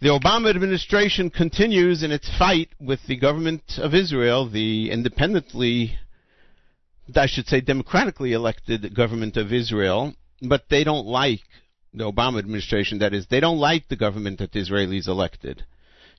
the 0.00 0.08
Obama 0.08 0.50
administration 0.50 1.30
continues 1.30 2.02
in 2.02 2.10
its 2.10 2.28
fight 2.36 2.70
with 2.80 2.98
the 3.06 3.16
government 3.16 3.62
of 3.78 3.94
Israel, 3.94 4.50
the 4.50 4.90
independently, 4.90 5.96
I 7.14 7.26
should 7.26 7.46
say, 7.46 7.60
democratically 7.60 8.32
elected 8.32 8.96
government 8.96 9.36
of 9.36 9.52
Israel, 9.52 10.14
but 10.42 10.64
they 10.70 10.82
don't 10.82 11.06
like 11.06 11.42
the 11.92 12.10
Obama 12.10 12.40
administration, 12.40 12.98
that 12.98 13.14
is, 13.14 13.28
they 13.28 13.38
don't 13.38 13.58
like 13.58 13.86
the 13.86 13.94
government 13.94 14.40
that 14.40 14.50
the 14.50 14.58
Israelis 14.58 15.06
elected 15.06 15.64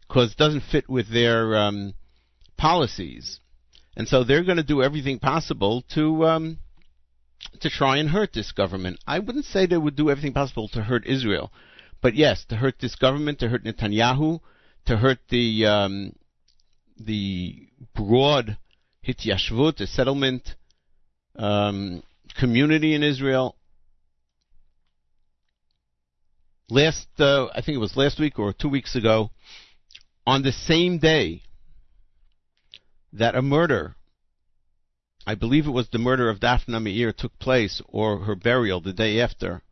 because 0.07 0.31
it 0.31 0.37
doesn't 0.37 0.63
fit 0.71 0.89
with 0.89 1.11
their 1.11 1.57
um, 1.57 1.93
policies, 2.55 3.41
and 3.97 4.07
so 4.07 4.23
they're 4.23 4.45
going 4.45 4.55
to 4.55 4.63
do 4.63 4.81
everything 4.81 5.19
possible 5.19 5.83
to 5.93 6.25
um, 6.25 6.57
to 7.59 7.69
try 7.69 7.97
and 7.97 8.09
hurt 8.09 8.33
this 8.33 8.51
government. 8.51 8.99
I 9.07 9.19
wouldn't 9.19 9.45
say 9.45 9.65
they 9.65 9.77
would 9.77 9.95
do 9.95 10.09
everything 10.09 10.33
possible 10.33 10.67
to 10.69 10.83
hurt 10.83 11.05
Israel, 11.05 11.51
but 12.01 12.15
yes, 12.15 12.45
to 12.49 12.55
hurt 12.55 12.75
this 12.79 12.95
government, 12.95 13.39
to 13.39 13.49
hurt 13.49 13.63
Netanyahu, 13.63 14.39
to 14.85 14.97
hurt 14.97 15.19
the 15.29 15.65
um, 15.65 16.15
the 16.99 17.67
broad 17.95 18.57
hityashvut, 19.07 19.77
the 19.77 19.87
settlement 19.87 20.55
um, 21.35 22.03
community 22.37 22.93
in 22.93 23.03
Israel 23.03 23.55
last 26.69 27.07
uh, 27.19 27.47
I 27.53 27.61
think 27.61 27.75
it 27.75 27.79
was 27.79 27.97
last 27.97 28.19
week 28.19 28.39
or 28.39 28.53
two 28.53 28.69
weeks 28.69 28.95
ago, 28.95 29.31
on 30.25 30.41
the 30.41 30.51
same 30.51 30.97
day 30.97 31.41
that 33.13 33.35
a 33.35 33.41
murder, 33.41 33.94
I 35.27 35.35
believe 35.35 35.65
it 35.65 35.71
was 35.71 35.89
the 35.89 35.97
murder 35.97 36.29
of 36.29 36.39
Dafna 36.39 36.81
Meir 36.81 37.11
took 37.11 37.37
place, 37.39 37.81
or 37.87 38.19
her 38.19 38.35
burial 38.35 38.79
the 38.79 38.93
day 38.93 39.19
after, 39.19 39.63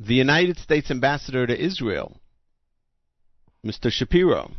the 0.00 0.14
United 0.14 0.58
States 0.58 0.90
ambassador 0.90 1.46
to 1.46 1.64
Israel, 1.64 2.20
Mr. 3.64 3.92
Shapiro, 3.92 4.52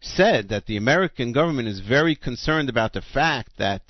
said 0.00 0.48
that 0.48 0.64
the 0.64 0.78
American 0.78 1.32
government 1.32 1.68
is 1.68 1.80
very 1.80 2.16
concerned 2.16 2.70
about 2.70 2.94
the 2.94 3.02
fact 3.02 3.58
that 3.58 3.82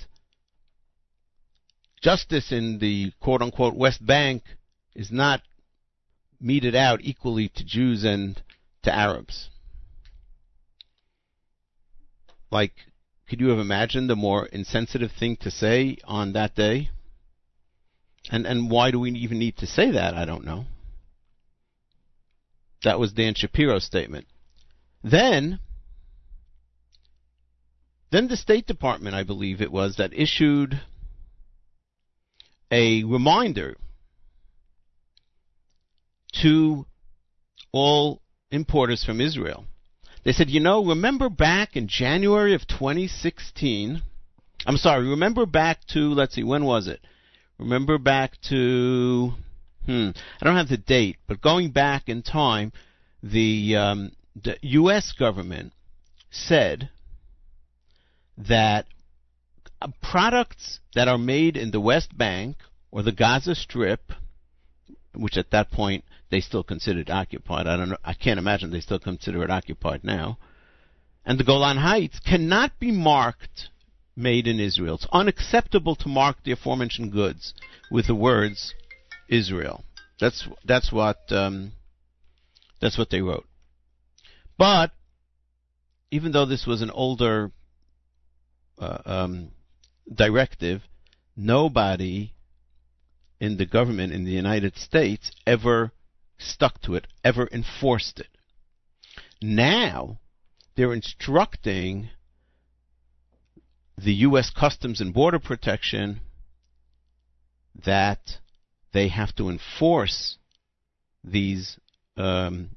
justice 2.01 2.51
in 2.51 2.79
the 2.79 3.13
quote 3.21 3.41
unquote 3.41 3.75
West 3.75 4.05
Bank 4.05 4.43
is 4.93 5.09
not 5.11 5.41
meted 6.41 6.75
out 6.75 6.99
equally 7.01 7.47
to 7.47 7.63
Jews 7.63 8.03
and 8.03 8.41
to 8.83 8.93
Arabs. 8.93 9.49
Like, 12.49 12.73
could 13.31 13.39
you 13.39 13.47
have 13.47 13.59
imagined 13.59 14.11
a 14.11 14.15
more 14.17 14.45
insensitive 14.47 15.09
thing 15.17 15.37
to 15.37 15.49
say 15.49 15.95
on 16.03 16.33
that 16.33 16.53
day? 16.53 16.89
And 18.29 18.45
and 18.45 18.69
why 18.69 18.91
do 18.91 18.99
we 18.99 19.11
even 19.11 19.39
need 19.39 19.55
to 19.59 19.65
say 19.65 19.89
that? 19.91 20.15
I 20.15 20.25
don't 20.25 20.43
know. 20.43 20.65
That 22.83 22.99
was 22.99 23.13
Dan 23.13 23.33
Shapiro's 23.33 23.85
statement. 23.85 24.27
Then 25.01 25.61
then 28.09 28.27
the 28.27 28.35
State 28.35 28.67
Department, 28.67 29.15
I 29.15 29.23
believe 29.23 29.61
it 29.61 29.71
was, 29.71 29.95
that 29.95 30.13
issued 30.13 30.81
a 32.69 33.05
reminder 33.05 33.77
to 36.41 36.85
all 37.71 38.21
importers 38.51 39.05
from 39.05 39.21
Israel. 39.21 39.67
They 40.23 40.33
said, 40.33 40.49
you 40.49 40.59
know, 40.59 40.85
remember 40.85 41.29
back 41.29 41.75
in 41.75 41.87
January 41.87 42.53
of 42.53 42.67
2016, 42.67 44.01
I'm 44.65 44.77
sorry, 44.77 45.07
remember 45.07 45.45
back 45.45 45.79
to, 45.93 46.13
let's 46.13 46.35
see, 46.35 46.43
when 46.43 46.65
was 46.65 46.87
it? 46.87 47.01
Remember 47.57 47.97
back 47.97 48.39
to, 48.49 49.31
hmm, 49.85 50.09
I 50.39 50.45
don't 50.45 50.57
have 50.57 50.69
the 50.69 50.77
date, 50.77 51.17
but 51.27 51.41
going 51.41 51.71
back 51.71 52.07
in 52.07 52.21
time, 52.21 52.71
the, 53.23 53.75
um, 53.75 54.11
the 54.41 54.57
U.S. 54.61 55.11
government 55.17 55.73
said 56.29 56.89
that 58.37 58.85
products 60.01 60.79
that 60.93 61.07
are 61.07 61.17
made 61.17 61.57
in 61.57 61.71
the 61.71 61.81
West 61.81 62.15
Bank 62.15 62.57
or 62.91 63.01
the 63.01 63.11
Gaza 63.11 63.55
Strip, 63.55 64.11
which 65.15 65.37
at 65.37 65.51
that 65.51 65.71
point 65.71 66.03
they 66.31 66.41
still 66.41 66.63
considered 66.63 67.09
occupied. 67.09 67.67
I 67.67 67.77
don't 67.77 67.89
know. 67.89 67.97
I 68.03 68.13
can't 68.13 68.39
imagine 68.39 68.71
they 68.71 68.79
still 68.79 68.99
consider 68.99 69.43
it 69.43 69.51
occupied 69.51 70.03
now. 70.03 70.39
And 71.25 71.39
the 71.39 71.43
Golan 71.43 71.77
Heights 71.77 72.19
cannot 72.19 72.79
be 72.79 72.89
marked 72.91 73.69
made 74.15 74.47
in 74.47 74.59
Israel. 74.59 74.95
It's 74.95 75.07
unacceptable 75.11 75.95
to 75.97 76.07
mark 76.07 76.37
the 76.43 76.53
aforementioned 76.53 77.11
goods 77.11 77.53
with 77.91 78.07
the 78.07 78.15
words 78.15 78.73
Israel. 79.29 79.83
That's 80.19 80.47
that's 80.65 80.91
what 80.91 81.19
um, 81.29 81.73
that's 82.79 82.97
what 82.97 83.09
they 83.09 83.21
wrote. 83.21 83.45
But 84.57 84.91
even 86.11 86.31
though 86.31 86.45
this 86.45 86.65
was 86.65 86.81
an 86.81 86.91
older 86.91 87.51
uh, 88.79 89.01
um, 89.05 89.51
directive, 90.13 90.81
nobody 91.35 92.33
in 93.39 93.57
the 93.57 93.65
government 93.65 94.13
in 94.13 94.23
the 94.23 94.31
United 94.31 94.77
States 94.77 95.31
ever 95.45 95.91
stuck 96.41 96.81
to 96.81 96.95
it, 96.95 97.07
ever 97.23 97.47
enforced 97.51 98.19
it. 98.19 98.27
Now, 99.41 100.19
they're 100.75 100.93
instructing 100.93 102.09
the 103.97 104.13
U.S. 104.13 104.49
Customs 104.49 105.01
and 105.01 105.13
Border 105.13 105.39
Protection 105.39 106.21
that 107.85 108.19
they 108.93 109.07
have 109.09 109.35
to 109.35 109.49
enforce 109.49 110.37
these 111.23 111.77
um, 112.17 112.71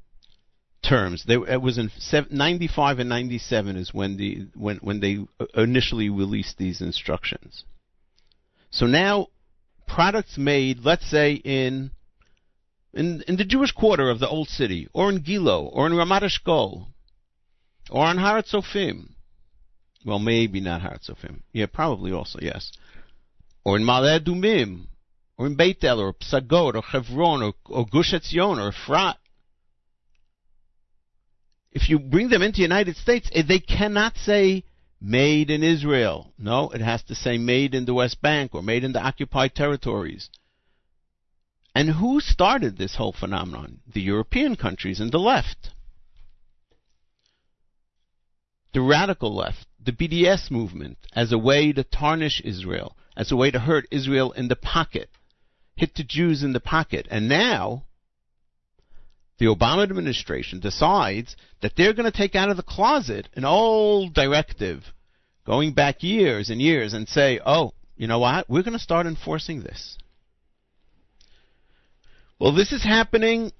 terms. 0.83 1.25
They, 1.27 1.35
it 1.35 1.63
was 1.63 1.79
in 1.79 1.91
95 2.31 2.99
and 2.99 3.09
97 3.09 3.77
is 3.77 3.95
when 3.95 4.17
the 4.17 4.47
when 4.55 4.77
when 4.79 5.01
they 5.01 5.19
initially 5.55 6.11
released 6.11 6.59
these 6.59 6.81
instructions. 6.81 7.65
So 8.71 8.87
now, 8.87 9.29
products 9.87 10.37
made, 10.37 10.81
let's 10.85 11.09
say 11.09 11.35
in 11.35 11.91
in, 12.95 13.23
in 13.27 13.37
the 13.37 13.45
Jewish 13.45 13.73
quarter 13.73 14.09
of 14.09 14.21
the 14.21 14.29
old 14.29 14.49
city, 14.49 14.89
or 14.93 15.11
in 15.11 15.23
Gilo, 15.23 15.69
or 15.73 15.87
in 15.87 15.93
Ramat 15.93 16.23
Eshkol, 16.23 16.87
or 17.91 18.07
on 18.07 18.19
Har 18.19 18.43
Sofim. 18.43 19.11
Well, 20.05 20.19
maybe 20.19 20.61
not 20.61 20.83
Har 20.83 20.99
Sofim. 20.99 21.43
Yeah, 21.53 21.67
probably 21.67 22.13
also, 22.13 22.39
yes. 22.41 22.73
Or 23.65 23.77
in 23.77 23.85
Ma'ale 23.85 24.21
Adumim, 24.21 24.87
or 25.37 25.47
in 25.47 25.57
Beit 25.57 25.83
El, 25.83 26.01
or 26.01 26.13
Psagot, 26.13 26.75
or 26.75 26.83
Hebron, 26.83 27.43
or, 27.43 27.55
or 27.67 27.87
Gush 27.87 28.13
Etzion, 28.13 28.59
or 28.59 28.71
Efrat. 28.71 29.17
If 31.73 31.89
you 31.89 31.99
bring 31.99 32.29
them 32.29 32.43
into 32.43 32.59
the 32.59 32.63
United 32.63 32.97
States, 32.97 33.29
eh, 33.33 33.43
they 33.47 33.59
cannot 33.59 34.17
say 34.17 34.65
made 35.01 35.51
in 35.51 35.65
Israel. 35.65 36.33
No, 36.39 36.71
it 36.71 36.81
has 36.81 37.03
to 37.05 37.15
say 37.15 37.37
made 37.37 37.75
in 37.75 37.85
the 37.85 37.95
West 37.95 38.23
Bank 38.23 38.55
or 38.55 38.63
made 38.63 38.85
in 38.85 38.93
the 38.93 39.03
occupied 39.03 39.55
territories. 39.55 40.31
And 41.75 41.91
who 41.91 42.21
started 42.21 42.79
this 42.79 42.97
whole 42.97 43.13
phenomenon? 43.13 43.81
The 43.93 44.01
European 44.01 44.55
countries 44.55 45.01
and 45.01 45.11
the 45.11 45.19
left. 45.19 45.71
The 48.73 48.81
radical 48.81 49.35
left, 49.35 49.67
the 49.83 49.93
BDS 49.93 50.51
movement, 50.51 50.99
as 51.13 51.33
a 51.33 51.39
way 51.39 51.73
to 51.73 51.85
tarnish 51.85 52.41
Israel, 52.45 52.97
as 53.17 53.31
a 53.31 53.37
way 53.37 53.51
to 53.51 53.61
hurt 53.61 53.87
Israel 53.91 54.33
in 54.33 54.49
the 54.49 54.57
pocket, 54.57 55.11
hit 55.77 55.95
the 55.95 56.05
Jews 56.05 56.43
in 56.43 56.53
the 56.53 56.61
pocket. 56.61 57.07
And 57.11 57.29
now, 57.29 57.85
the 59.39 59.47
Obama 59.47 59.83
administration 59.83 60.61
decides 60.61 61.37
that 61.61 61.75
they're 61.77 61.93
going 61.93 62.11
to 62.11 62.17
take 62.17 62.35
out 62.35 62.51
of 62.51 62.57
the 62.57 62.63
closet 62.63 63.29
an 63.35 63.45
old 63.45 64.15
directive 64.15 64.85
going 65.45 65.73
back 65.73 66.03
years 66.03 66.51
and 66.51 66.61
years 66.61 66.95
and 66.95 67.09
say, 67.09 67.41
oh, 67.45 67.73
you 67.97 68.07
know 68.07 68.19
what? 68.19 68.49
We're 68.49 68.63
going 68.63 68.73
to 68.73 68.79
start 68.79 69.07
enforcing 69.07 69.63
this. 69.63 69.99
Well, 72.39 72.53
this 72.53 72.73
is 72.73 72.83
happening, 72.83 73.53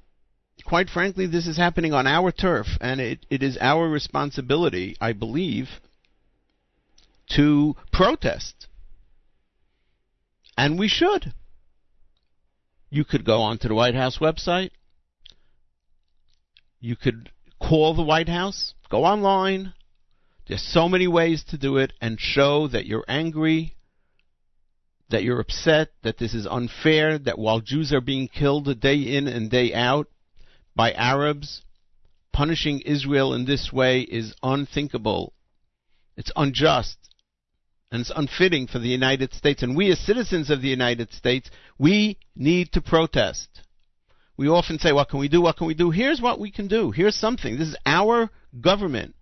quite 0.65 0.91
frankly, 0.91 1.27
this 1.27 1.47
is 1.47 1.57
happening 1.57 1.93
on 1.93 2.07
our 2.07 2.33
turf, 2.33 2.67
and 2.81 3.01
it, 3.01 3.25
it 3.31 3.43
is 3.43 3.57
our 3.61 3.89
responsibility, 3.89 4.97
I 5.01 5.13
believe, 5.13 5.69
to 7.37 7.77
protest. 7.93 8.67
And 10.57 10.79
we 10.79 10.89
should. 10.89 11.33
You 12.91 13.05
could 13.05 13.25
go 13.25 13.41
onto 13.41 13.69
the 13.69 13.75
White 13.75 13.95
House 13.95 14.19
website. 14.19 14.71
You 16.81 16.97
could 16.97 17.31
call 17.61 17.95
the 17.95 18.03
White 18.03 18.29
House, 18.29 18.75
go 18.91 19.05
online. 19.05 19.73
There's 20.47 20.63
so 20.63 20.89
many 20.89 21.09
ways 21.09 21.43
to 21.49 21.59
do 21.59 21.79
it 21.79 21.93
and 22.01 22.21
show 22.21 22.69
that 22.69 22.87
you're 22.87 23.05
angry, 23.09 23.77
that 25.11 25.23
you're 25.23 25.41
upset, 25.41 25.91
that 26.03 26.19
this 26.19 26.35
is 26.35 26.47
unfair, 26.47 27.19
that 27.19 27.39
while 27.39 27.61
Jews 27.61 27.93
are 27.93 28.01
being 28.01 28.29
killed 28.29 28.81
day 28.81 28.97
in 28.97 29.29
and 29.29 29.51
day 29.51 29.75
out 29.75 30.09
by 30.75 30.93
Arabs, 30.93 31.63
punishing 32.33 32.81
Israel 32.81 33.35
in 33.35 33.45
this 33.45 33.73
way 33.73 34.01
is 34.01 34.35
unthinkable. 34.43 35.33
It's 36.17 36.33
unjust. 36.35 36.99
And 37.91 38.01
it's 38.01 38.13
unfitting 38.15 38.67
for 38.67 38.81
the 38.81 38.89
United 38.89 39.33
States. 39.35 39.63
And 39.63 39.77
we, 39.77 39.93
as 39.93 40.01
citizens 40.01 40.51
of 40.51 40.61
the 40.61 40.69
United 40.69 41.13
States, 41.13 41.49
we 41.79 42.19
need 42.35 42.73
to 42.73 42.81
protest. 42.81 43.49
We 44.37 44.49
often 44.49 44.81
say, 44.81 44.93
What 44.93 45.11
can 45.11 45.21
we 45.21 45.29
do? 45.29 45.43
What 45.43 45.57
can 45.57 45.69
we 45.69 45.75
do? 45.75 45.91
Here's 45.91 46.21
what 46.21 46.41
we 46.41 46.51
can 46.51 46.67
do. 46.67 46.91
Here's 46.91 47.15
something. 47.15 47.57
This 47.57 47.69
is 47.69 47.77
our 47.87 48.31
government 48.61 49.15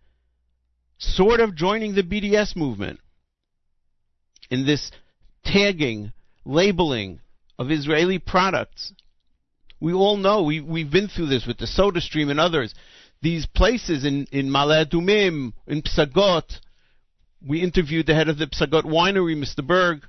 sort 0.97 1.41
of 1.41 1.55
joining 1.55 1.95
the 1.95 2.03
BDS 2.03 2.57
movement 2.57 3.01
in 4.51 4.64
this 4.64 4.91
tagging, 5.45 6.12
labeling 6.45 7.20
of 7.59 7.70
Israeli 7.70 8.18
products. 8.18 8.93
We 9.80 9.93
all 9.93 10.16
know, 10.16 10.43
we, 10.43 10.61
we've 10.61 10.90
been 10.90 11.09
through 11.09 11.26
this 11.26 11.47
with 11.47 11.59
the 11.59 11.66
Soda 11.66 12.01
Stream 12.01 12.28
and 12.28 12.40
others. 12.40 12.74
These 13.20 13.47
places 13.47 14.05
in, 14.05 14.26
in 14.32 14.49
Ma'ale 14.49 14.86
Adumim, 14.86 15.53
in 15.66 15.82
Psagot, 15.82 16.61
we 17.47 17.62
interviewed 17.62 18.07
the 18.07 18.14
head 18.14 18.28
of 18.28 18.38
the 18.38 18.47
Psagot 18.47 18.84
winery, 18.84 19.36
Mr. 19.36 19.66
Berg. 19.66 20.03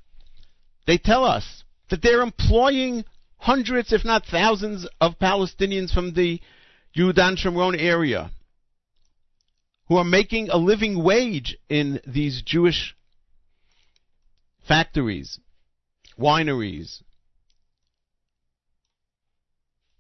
They 0.85 0.97
tell 0.97 1.23
us 1.23 1.63
that 1.89 2.01
they're 2.01 2.21
employing 2.21 3.05
hundreds, 3.37 3.91
if 3.91 4.05
not 4.05 4.25
thousands, 4.25 4.87
of 5.01 5.19
Palestinians 5.19 5.93
from 5.93 6.13
the 6.13 6.39
Yudan 6.95 7.37
Shomron 7.37 7.75
area 7.79 8.31
who 9.87 9.97
are 9.97 10.03
making 10.03 10.49
a 10.49 10.57
living 10.57 11.03
wage 11.03 11.57
in 11.69 11.99
these 12.07 12.41
Jewish 12.45 12.95
factories, 14.67 15.39
wineries. 16.19 17.01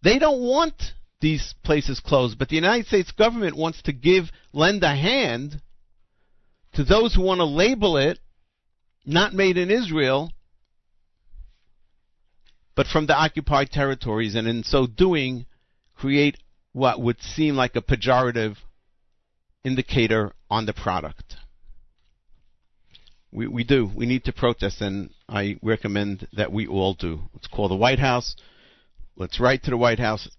They 0.01 0.19
don't 0.19 0.41
want 0.41 0.93
these 1.21 1.55
places 1.63 2.01
closed, 2.01 2.37
but 2.37 2.49
the 2.49 2.55
United 2.55 2.87
States 2.87 3.11
government 3.11 3.55
wants 3.55 3.81
to 3.83 3.93
give, 3.93 4.25
lend 4.51 4.83
a 4.83 4.95
hand 4.95 5.61
to 6.73 6.83
those 6.83 7.15
who 7.15 7.21
want 7.21 7.39
to 7.39 7.45
label 7.45 7.97
it 7.97 8.19
not 9.05 9.33
made 9.33 9.57
in 9.57 9.71
Israel, 9.71 10.31
but 12.75 12.87
from 12.87 13.05
the 13.05 13.15
occupied 13.15 13.69
territories, 13.69 14.35
and 14.35 14.47
in 14.47 14.63
so 14.63 14.87
doing, 14.87 15.45
create 15.95 16.37
what 16.73 16.99
would 16.99 17.21
seem 17.21 17.55
like 17.55 17.75
a 17.75 17.81
pejorative 17.81 18.57
indicator 19.63 20.33
on 20.49 20.65
the 20.65 20.73
product. 20.73 21.35
We, 23.33 23.47
we 23.47 23.63
do. 23.63 23.89
We 23.95 24.05
need 24.05 24.25
to 24.25 24.31
protest, 24.31 24.79
and 24.81 25.09
I 25.27 25.57
recommend 25.63 26.27
that 26.33 26.51
we 26.51 26.67
all 26.67 26.93
do. 26.93 27.21
Let's 27.33 27.47
call 27.47 27.67
the 27.67 27.75
White 27.75 27.97
House. 27.99 28.35
Let's 29.15 29.39
write 29.39 29.63
to 29.63 29.71
the 29.71 29.77
White 29.77 29.99
House, 29.99 30.29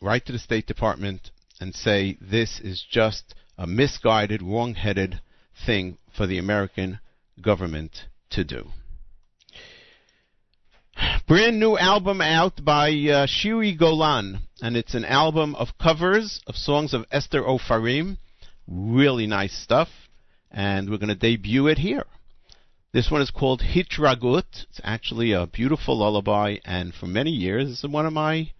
write 0.00 0.26
to 0.26 0.32
the 0.32 0.38
State 0.38 0.66
Department, 0.66 1.30
and 1.60 1.74
say 1.74 2.16
this 2.20 2.60
is 2.60 2.84
just 2.88 3.34
a 3.58 3.66
misguided, 3.66 4.40
wrong 4.40 4.74
headed 4.74 5.20
thing 5.66 5.98
for 6.16 6.26
the 6.26 6.38
American 6.38 7.00
government 7.40 8.04
to 8.30 8.44
do. 8.44 8.68
Brand 11.26 11.58
new 11.58 11.76
album 11.76 12.20
out 12.20 12.64
by 12.64 12.90
uh, 12.90 13.26
Shiri 13.26 13.76
Golan, 13.76 14.40
and 14.60 14.76
it's 14.76 14.94
an 14.94 15.04
album 15.04 15.56
of 15.56 15.78
covers 15.78 16.40
of 16.46 16.54
songs 16.54 16.94
of 16.94 17.04
Esther 17.10 17.42
Ofarim. 17.42 18.18
Really 18.68 19.26
nice 19.26 19.56
stuff, 19.56 19.88
and 20.52 20.90
we're 20.90 20.98
going 20.98 21.08
to 21.08 21.14
debut 21.14 21.66
it 21.66 21.78
here. 21.78 22.04
This 22.92 23.10
one 23.10 23.22
is 23.22 23.30
called 23.30 23.62
Hitragut. 23.62 24.66
It's 24.68 24.80
actually 24.84 25.32
a 25.32 25.46
beautiful 25.46 25.98
lullaby, 25.98 26.58
and 26.64 26.92
for 26.94 27.06
many 27.06 27.30
years, 27.30 27.70
it's 27.70 27.90
one 27.90 28.04
of 28.04 28.12
my 28.12 28.52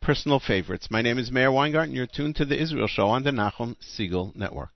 personal 0.00 0.40
favorites. 0.40 0.88
My 0.90 1.02
name 1.02 1.18
is 1.18 1.30
Meir 1.30 1.52
Weingarten. 1.52 1.94
You're 1.94 2.06
tuned 2.06 2.36
to 2.36 2.44
the 2.44 2.60
Israel 2.60 2.88
Show 2.88 3.06
on 3.06 3.22
the 3.22 3.30
Nachum 3.30 3.76
Segal 3.80 4.34
Network. 4.34 4.70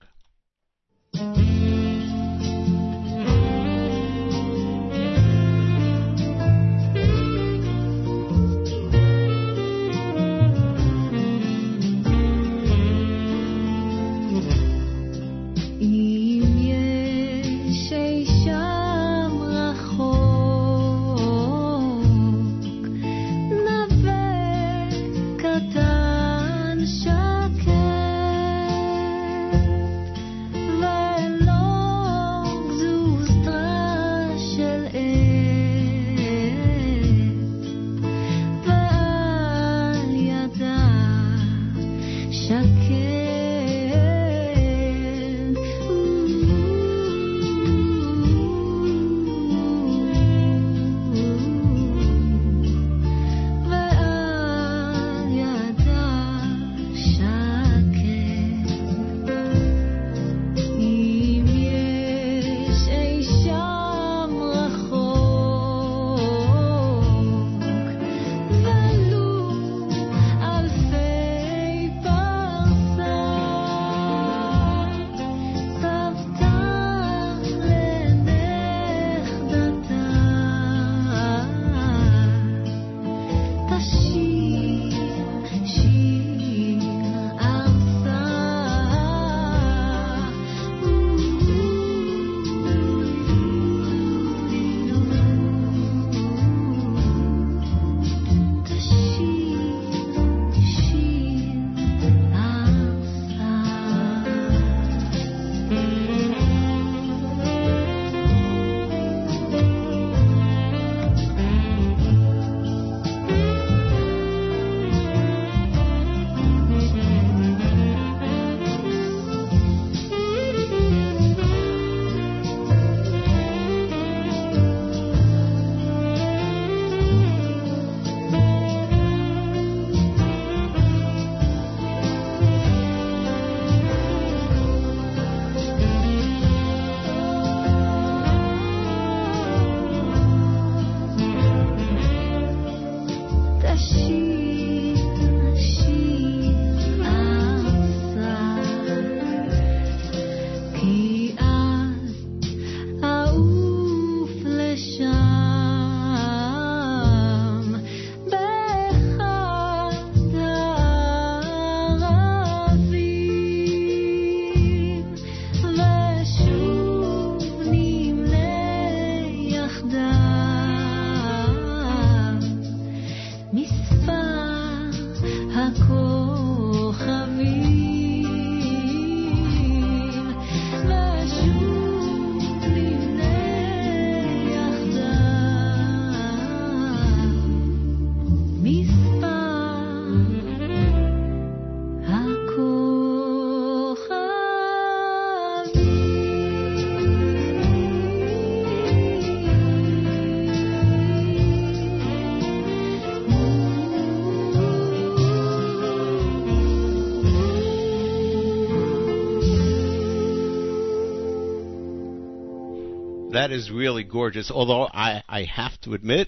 That 213.41 213.51
is 213.51 213.71
really 213.71 214.03
gorgeous. 214.03 214.51
Although 214.51 214.87
I, 214.93 215.23
I 215.27 215.45
have 215.45 215.81
to 215.81 215.95
admit 215.95 216.27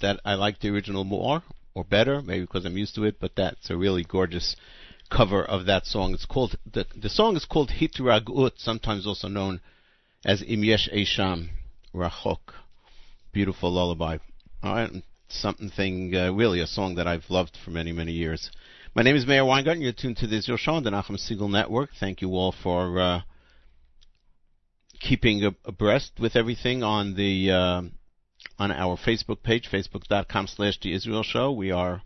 that 0.00 0.20
I 0.24 0.36
like 0.36 0.58
the 0.58 0.70
original 0.70 1.04
more 1.04 1.42
or 1.74 1.84
better, 1.84 2.22
maybe 2.22 2.46
because 2.46 2.64
I'm 2.64 2.78
used 2.78 2.94
to 2.94 3.04
it, 3.04 3.16
but 3.20 3.32
that's 3.36 3.68
a 3.68 3.76
really 3.76 4.04
gorgeous 4.04 4.56
cover 5.10 5.44
of 5.44 5.66
that 5.66 5.84
song. 5.84 6.14
It's 6.14 6.24
called 6.24 6.56
the 6.64 6.86
the 6.96 7.10
song 7.10 7.36
is 7.36 7.44
called 7.44 7.72
Hitragut, 7.78 8.52
sometimes 8.56 9.06
also 9.06 9.28
known 9.28 9.60
as 10.24 10.42
Im 10.48 10.64
Yesh 10.64 10.88
Esham 10.90 11.50
Rachok. 11.94 12.54
Beautiful 13.34 13.70
lullaby. 13.70 14.16
Uh, 14.62 14.88
something 15.28 16.16
uh, 16.16 16.32
really 16.32 16.60
a 16.60 16.66
song 16.66 16.94
that 16.94 17.06
I've 17.06 17.28
loved 17.28 17.58
for 17.62 17.70
many 17.70 17.92
many 17.92 18.12
years. 18.12 18.50
My 18.94 19.02
name 19.02 19.16
is 19.16 19.26
Meir 19.26 19.44
Weingarten. 19.44 19.82
You're 19.82 19.92
tuned 19.92 20.16
to 20.16 20.26
the 20.26 20.38
Israel 20.38 20.56
Show 20.56 20.72
on 20.72 20.84
the 20.84 20.90
Nachum 20.90 21.18
Segal 21.18 21.50
Network. 21.50 21.90
Thank 22.00 22.22
you 22.22 22.30
all 22.30 22.54
for 22.62 22.98
uh, 22.98 23.20
keeping 25.06 25.54
abreast 25.64 26.12
with 26.18 26.34
everything 26.34 26.82
on 26.82 27.14
the 27.14 27.50
uh, 27.50 27.82
on 28.58 28.72
our 28.72 28.96
Facebook 28.96 29.42
page, 29.42 29.68
facebook.com 29.70 30.48
slash 30.48 30.80
the 30.80 30.92
Israel 30.92 31.22
Show. 31.22 31.52
We 31.52 31.70
are 31.70 32.02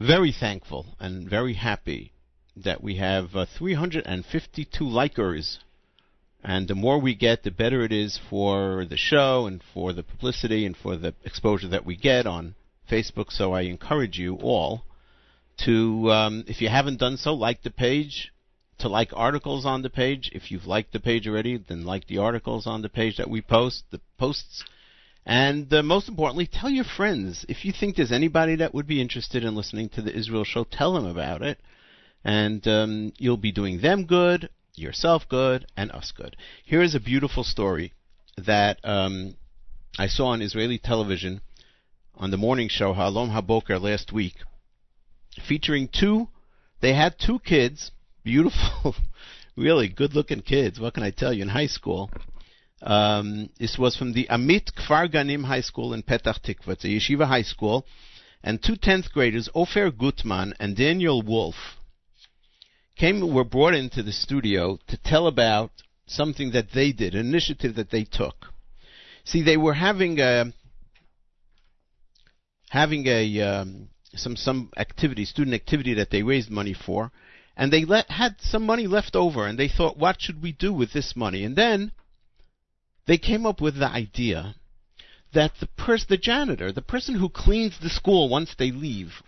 very 0.00 0.32
thankful 0.32 0.86
and 0.98 1.28
very 1.28 1.54
happy 1.54 2.12
that 2.56 2.82
we 2.82 2.96
have 2.96 3.36
uh, 3.36 3.44
352 3.58 4.84
likers. 4.84 5.58
And 6.42 6.68
the 6.68 6.74
more 6.74 6.98
we 6.98 7.14
get, 7.14 7.42
the 7.42 7.50
better 7.50 7.82
it 7.82 7.92
is 7.92 8.18
for 8.30 8.86
the 8.88 8.96
show 8.96 9.46
and 9.46 9.60
for 9.74 9.92
the 9.92 10.02
publicity 10.02 10.64
and 10.64 10.76
for 10.76 10.96
the 10.96 11.14
exposure 11.24 11.68
that 11.68 11.84
we 11.84 11.96
get 11.96 12.26
on 12.26 12.54
Facebook. 12.90 13.30
So 13.30 13.52
I 13.52 13.62
encourage 13.62 14.18
you 14.18 14.36
all 14.36 14.84
to, 15.64 16.10
um, 16.10 16.44
if 16.46 16.62
you 16.62 16.68
haven't 16.68 17.00
done 17.00 17.16
so, 17.16 17.34
like 17.34 17.62
the 17.62 17.70
page, 17.70 18.32
to 18.78 18.88
like 18.88 19.10
articles 19.14 19.64
on 19.64 19.82
the 19.82 19.90
page. 19.90 20.30
If 20.32 20.50
you've 20.50 20.66
liked 20.66 20.92
the 20.92 21.00
page 21.00 21.26
already, 21.26 21.56
then 21.56 21.84
like 21.84 22.06
the 22.06 22.18
articles 22.18 22.66
on 22.66 22.82
the 22.82 22.88
page 22.88 23.16
that 23.16 23.30
we 23.30 23.40
post, 23.40 23.84
the 23.90 24.00
posts 24.18 24.64
and 25.26 25.72
uh, 25.74 25.82
most 25.82 26.08
importantly, 26.08 26.46
tell 26.46 26.70
your 26.70 26.84
friends. 26.84 27.44
If 27.48 27.64
you 27.64 27.72
think 27.72 27.96
there's 27.96 28.12
anybody 28.12 28.54
that 28.56 28.72
would 28.72 28.86
be 28.86 29.00
interested 29.00 29.42
in 29.42 29.56
listening 29.56 29.88
to 29.90 30.02
the 30.02 30.16
Israel 30.16 30.44
show, 30.44 30.62
tell 30.62 30.94
them 30.94 31.04
about 31.04 31.42
it. 31.42 31.58
And 32.24 32.66
um, 32.68 33.12
you'll 33.18 33.36
be 33.36 33.50
doing 33.50 33.80
them 33.80 34.06
good, 34.06 34.48
yourself 34.76 35.24
good, 35.28 35.66
and 35.76 35.90
us 35.90 36.12
good. 36.16 36.36
Here 36.64 36.80
is 36.80 36.94
a 36.94 37.00
beautiful 37.00 37.42
story 37.42 37.92
that 38.38 38.78
um, 38.84 39.36
I 39.98 40.06
saw 40.06 40.26
on 40.26 40.42
Israeli 40.42 40.78
television 40.78 41.40
on 42.14 42.30
the 42.30 42.36
morning 42.36 42.68
show 42.68 42.94
HaOlam 42.94 43.30
HaBoker 43.30 43.80
last 43.80 44.12
week, 44.12 44.34
featuring 45.46 45.88
two. 45.88 46.28
They 46.80 46.94
had 46.94 47.16
two 47.18 47.40
kids, 47.40 47.90
beautiful, 48.26 48.96
really 49.56 49.88
good-looking 49.88 50.42
kids. 50.42 50.80
What 50.80 50.94
can 50.94 51.04
I 51.04 51.12
tell 51.12 51.32
you? 51.32 51.42
In 51.42 51.48
high 51.48 51.68
school, 51.68 52.10
um, 52.82 53.48
this 53.60 53.78
was 53.78 53.96
from 53.96 54.12
the 54.12 54.26
Amit 54.28 54.72
Kfar 54.74 55.08
Ganim 55.10 55.44
High 55.44 55.60
School 55.60 55.94
in 55.94 56.02
Petach 56.02 56.40
Tikva. 56.42 56.72
It's 56.72 56.84
a 56.84 56.88
yeshiva 56.88 57.26
high 57.26 57.42
school. 57.42 57.86
And 58.42 58.60
two 58.62 58.74
10th 58.74 59.12
graders, 59.12 59.48
Ofer 59.54 59.92
Gutman 59.92 60.54
and 60.58 60.76
Daniel 60.76 61.22
Wolf, 61.22 61.54
came 62.96 63.32
were 63.32 63.44
brought 63.44 63.74
into 63.74 64.02
the 64.02 64.12
studio 64.12 64.78
to 64.88 64.96
tell 64.96 65.28
about 65.28 65.70
something 66.06 66.50
that 66.50 66.72
they 66.74 66.90
did, 66.92 67.14
an 67.14 67.20
initiative 67.20 67.76
that 67.76 67.90
they 67.90 68.04
took. 68.04 68.46
See, 69.24 69.42
they 69.42 69.56
were 69.56 69.74
having 69.74 70.18
a 70.18 70.52
having 72.70 73.06
a 73.06 73.40
um, 73.40 73.88
some 74.14 74.34
some 74.36 74.70
activity, 74.76 75.24
student 75.24 75.54
activity 75.54 75.94
that 75.94 76.10
they 76.10 76.22
raised 76.22 76.50
money 76.50 76.74
for, 76.74 77.12
and 77.56 77.72
they 77.72 77.84
let, 77.84 78.10
had 78.10 78.36
some 78.40 78.66
money 78.66 78.86
left 78.86 79.16
over, 79.16 79.46
and 79.46 79.58
they 79.58 79.68
thought, 79.68 79.96
what 79.96 80.20
should 80.20 80.42
we 80.42 80.52
do 80.52 80.72
with 80.72 80.92
this 80.92 81.14
money? 81.16 81.42
And 81.42 81.56
then 81.56 81.92
they 83.06 83.16
came 83.16 83.46
up 83.46 83.60
with 83.60 83.78
the 83.78 83.88
idea 83.88 84.56
that 85.32 85.52
the 85.58 85.66
person, 85.66 86.06
the 86.10 86.18
janitor, 86.18 86.70
the 86.70 86.82
person 86.82 87.14
who 87.14 87.28
cleans 87.28 87.78
the 87.80 87.88
school 87.88 88.28
once 88.28 88.54
they 88.58 88.70
leave, 88.70 89.22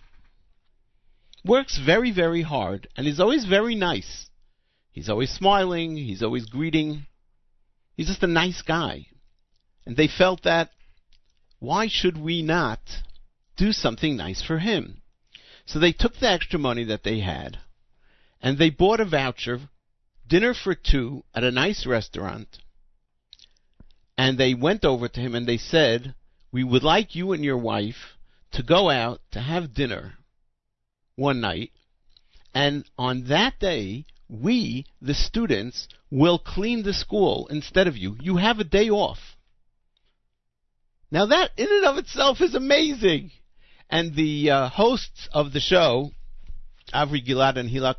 works 1.44 1.78
very, 1.78 2.10
very 2.10 2.42
hard 2.42 2.88
and 2.96 3.06
is 3.06 3.20
always 3.20 3.46
very 3.46 3.74
nice. 3.74 4.26
He's 4.92 5.08
always 5.08 5.30
smiling, 5.30 5.96
he's 5.96 6.22
always 6.22 6.46
greeting. 6.46 7.06
He's 7.96 8.08
just 8.08 8.22
a 8.22 8.28
nice 8.28 8.62
guy. 8.62 9.06
And 9.86 9.96
they 9.96 10.08
felt 10.08 10.42
that 10.42 10.70
why 11.60 11.88
should 11.88 12.20
we 12.20 12.42
not 12.42 12.80
do 13.56 13.72
something 13.72 14.16
nice 14.16 14.42
for 14.42 14.58
him? 14.58 15.02
So 15.66 15.78
they 15.78 15.92
took 15.92 16.16
the 16.18 16.30
extra 16.30 16.58
money 16.58 16.84
that 16.84 17.04
they 17.04 17.20
had 17.20 17.58
and 18.40 18.58
they 18.58 18.70
bought 18.70 19.00
a 19.00 19.04
voucher, 19.04 19.60
dinner 20.26 20.54
for 20.54 20.74
two 20.74 21.24
at 21.34 21.44
a 21.44 21.50
nice 21.50 21.86
restaurant 21.86 22.58
and 24.18 24.36
they 24.36 24.52
went 24.52 24.84
over 24.84 25.06
to 25.08 25.20
him 25.20 25.36
and 25.36 25.46
they 25.46 25.56
said, 25.56 26.12
We 26.52 26.64
would 26.64 26.82
like 26.82 27.14
you 27.14 27.32
and 27.32 27.44
your 27.44 27.56
wife 27.56 28.16
to 28.50 28.64
go 28.64 28.90
out 28.90 29.20
to 29.30 29.40
have 29.40 29.72
dinner 29.72 30.14
one 31.14 31.40
night, 31.40 31.70
and 32.52 32.84
on 32.98 33.28
that 33.28 33.60
day, 33.60 34.04
we, 34.28 34.86
the 35.00 35.14
students, 35.14 35.86
will 36.10 36.38
clean 36.38 36.82
the 36.82 36.92
school 36.92 37.46
instead 37.48 37.86
of 37.86 37.96
you. 37.96 38.16
You 38.20 38.38
have 38.38 38.58
a 38.58 38.64
day 38.64 38.90
off. 38.90 39.36
Now, 41.10 41.26
that 41.26 41.52
in 41.56 41.68
and 41.70 41.84
of 41.84 41.98
itself 41.98 42.40
is 42.40 42.54
amazing. 42.54 43.30
And 43.88 44.14
the 44.14 44.50
uh, 44.50 44.68
hosts 44.68 45.28
of 45.32 45.52
the 45.52 45.60
show, 45.60 46.10
Avri 46.92 47.24
Gilad 47.24 47.56
and 47.56 47.70
Hilak 47.70 47.96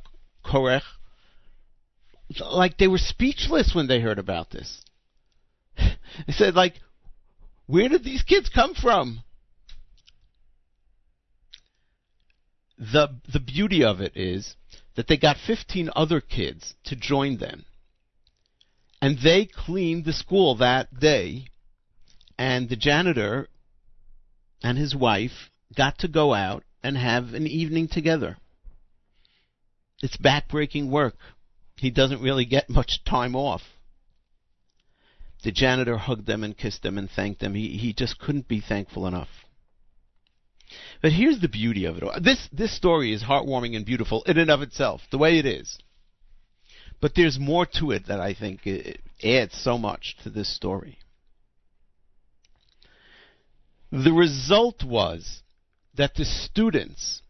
Korach, 0.49 0.83
like 2.39 2.77
they 2.77 2.87
were 2.87 2.97
speechless 2.97 3.73
when 3.73 3.87
they 3.87 3.99
heard 3.99 4.19
about 4.19 4.51
this. 4.51 4.81
They 6.25 6.33
said, 6.33 6.55
like, 6.55 6.73
where 7.67 7.87
did 7.87 8.03
these 8.03 8.23
kids 8.23 8.49
come 8.49 8.73
from? 8.73 9.21
The 12.77 13.19
the 13.31 13.39
beauty 13.39 13.83
of 13.83 14.01
it 14.01 14.17
is 14.17 14.55
that 14.95 15.07
they 15.07 15.17
got 15.17 15.37
15 15.37 15.91
other 15.95 16.19
kids 16.19 16.75
to 16.85 16.95
join 16.95 17.37
them. 17.37 17.65
And 19.01 19.19
they 19.19 19.45
cleaned 19.45 20.05
the 20.05 20.13
school 20.13 20.55
that 20.55 20.99
day, 20.99 21.45
and 22.37 22.67
the 22.67 22.75
janitor 22.75 23.47
and 24.63 24.77
his 24.77 24.95
wife 24.95 25.49
got 25.75 25.99
to 25.99 26.07
go 26.07 26.33
out 26.33 26.63
and 26.83 26.97
have 26.97 27.33
an 27.33 27.47
evening 27.47 27.87
together. 27.87 28.37
It's 30.01 30.17
backbreaking 30.17 30.89
work. 30.89 31.15
He 31.75 31.89
doesn't 31.89 32.21
really 32.21 32.45
get 32.45 32.69
much 32.69 33.03
time 33.05 33.35
off. 33.35 33.61
The 35.43 35.51
janitor 35.51 35.97
hugged 35.97 36.25
them 36.25 36.43
and 36.43 36.57
kissed 36.57 36.83
them 36.83 36.97
and 36.97 37.09
thanked 37.09 37.39
them. 37.39 37.55
He, 37.55 37.77
he 37.77 37.93
just 37.93 38.19
couldn't 38.19 38.47
be 38.47 38.59
thankful 38.59 39.07
enough. 39.07 39.29
But 41.01 41.13
here's 41.13 41.39
the 41.39 41.47
beauty 41.47 41.85
of 41.85 41.97
it 41.97 42.03
all. 42.03 42.13
This, 42.21 42.47
this 42.51 42.75
story 42.75 43.13
is 43.13 43.23
heartwarming 43.23 43.75
and 43.75 43.85
beautiful 43.85 44.23
in 44.23 44.37
and 44.37 44.51
of 44.51 44.61
itself, 44.61 45.01
the 45.11 45.17
way 45.17 45.39
it 45.39 45.45
is. 45.45 45.79
But 47.01 47.13
there's 47.15 47.39
more 47.39 47.65
to 47.79 47.91
it 47.91 48.07
that 48.07 48.19
I 48.19 48.33
think 48.33 48.67
adds 49.23 49.55
so 49.55 49.77
much 49.77 50.17
to 50.23 50.29
this 50.29 50.53
story. 50.53 50.99
The 53.91 54.11
result 54.11 54.83
was 54.83 55.41
that 55.95 56.15
the 56.15 56.25
students, 56.25 57.21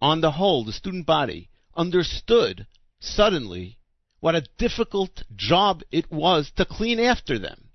on 0.00 0.20
the 0.20 0.32
whole, 0.32 0.64
the 0.64 0.72
student 0.72 1.06
body, 1.06 1.49
understood 1.80 2.66
suddenly 3.00 3.78
what 4.20 4.34
a 4.34 4.46
difficult 4.58 5.22
job 5.34 5.82
it 5.90 6.12
was 6.12 6.52
to 6.56 6.66
clean 6.66 7.00
after 7.00 7.38
them. 7.38 7.70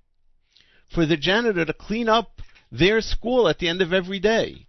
For 0.94 1.04
the 1.04 1.16
janitor 1.16 1.64
to 1.64 1.72
clean 1.72 2.08
up 2.08 2.40
their 2.70 3.00
school 3.00 3.48
at 3.48 3.58
the 3.58 3.68
end 3.68 3.82
of 3.82 3.92
every 3.92 4.20
day. 4.20 4.68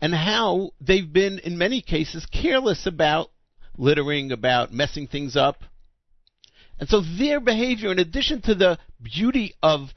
And 0.00 0.12
how 0.12 0.72
they've 0.80 1.10
been, 1.10 1.38
in 1.38 1.56
many 1.56 1.80
cases, 1.80 2.26
careless 2.26 2.86
about 2.86 3.30
littering, 3.78 4.32
about 4.32 4.72
messing 4.72 5.06
things 5.06 5.36
up. 5.36 5.62
And 6.80 6.88
so 6.88 7.00
their 7.00 7.38
behavior, 7.38 7.92
in 7.92 8.00
addition 8.00 8.42
to 8.42 8.54
the 8.54 8.78
beauty 9.00 9.54
of 9.62 9.90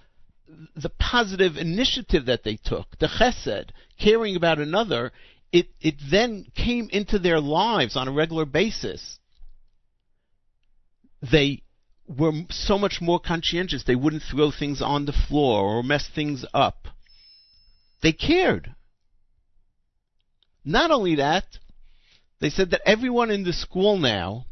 the 0.75 0.89
positive 0.89 1.57
initiative 1.57 2.27
that 2.27 2.43
they 2.43 2.55
took, 2.55 2.97
the 2.99 3.07
chesed, 3.07 3.71
caring 3.99 4.35
about 4.35 4.59
another, 4.59 5.11
it, 5.51 5.69
it 5.81 5.95
then 6.11 6.45
came 6.55 6.89
into 6.91 7.19
their 7.19 7.39
lives 7.39 7.95
on 7.95 8.07
a 8.07 8.11
regular 8.11 8.45
basis 8.45 9.19
they 11.21 11.63
were 12.07 12.31
so 12.49 12.77
much 12.77 12.99
more 13.01 13.19
conscientious. 13.19 13.83
They 13.83 13.95
wouldn't 13.95 14.23
throw 14.23 14.51
things 14.51 14.81
on 14.81 15.05
the 15.05 15.13
floor 15.13 15.77
or 15.77 15.83
mess 15.83 16.09
things 16.13 16.45
up. 16.53 16.87
They 18.01 18.13
cared. 18.13 18.75
Not 20.63 20.91
only 20.91 21.15
that, 21.15 21.45
they 22.39 22.49
said 22.49 22.71
that 22.71 22.81
everyone 22.85 23.31
in 23.31 23.43
the 23.43 23.53
school 23.53 23.97
now, 23.97 24.45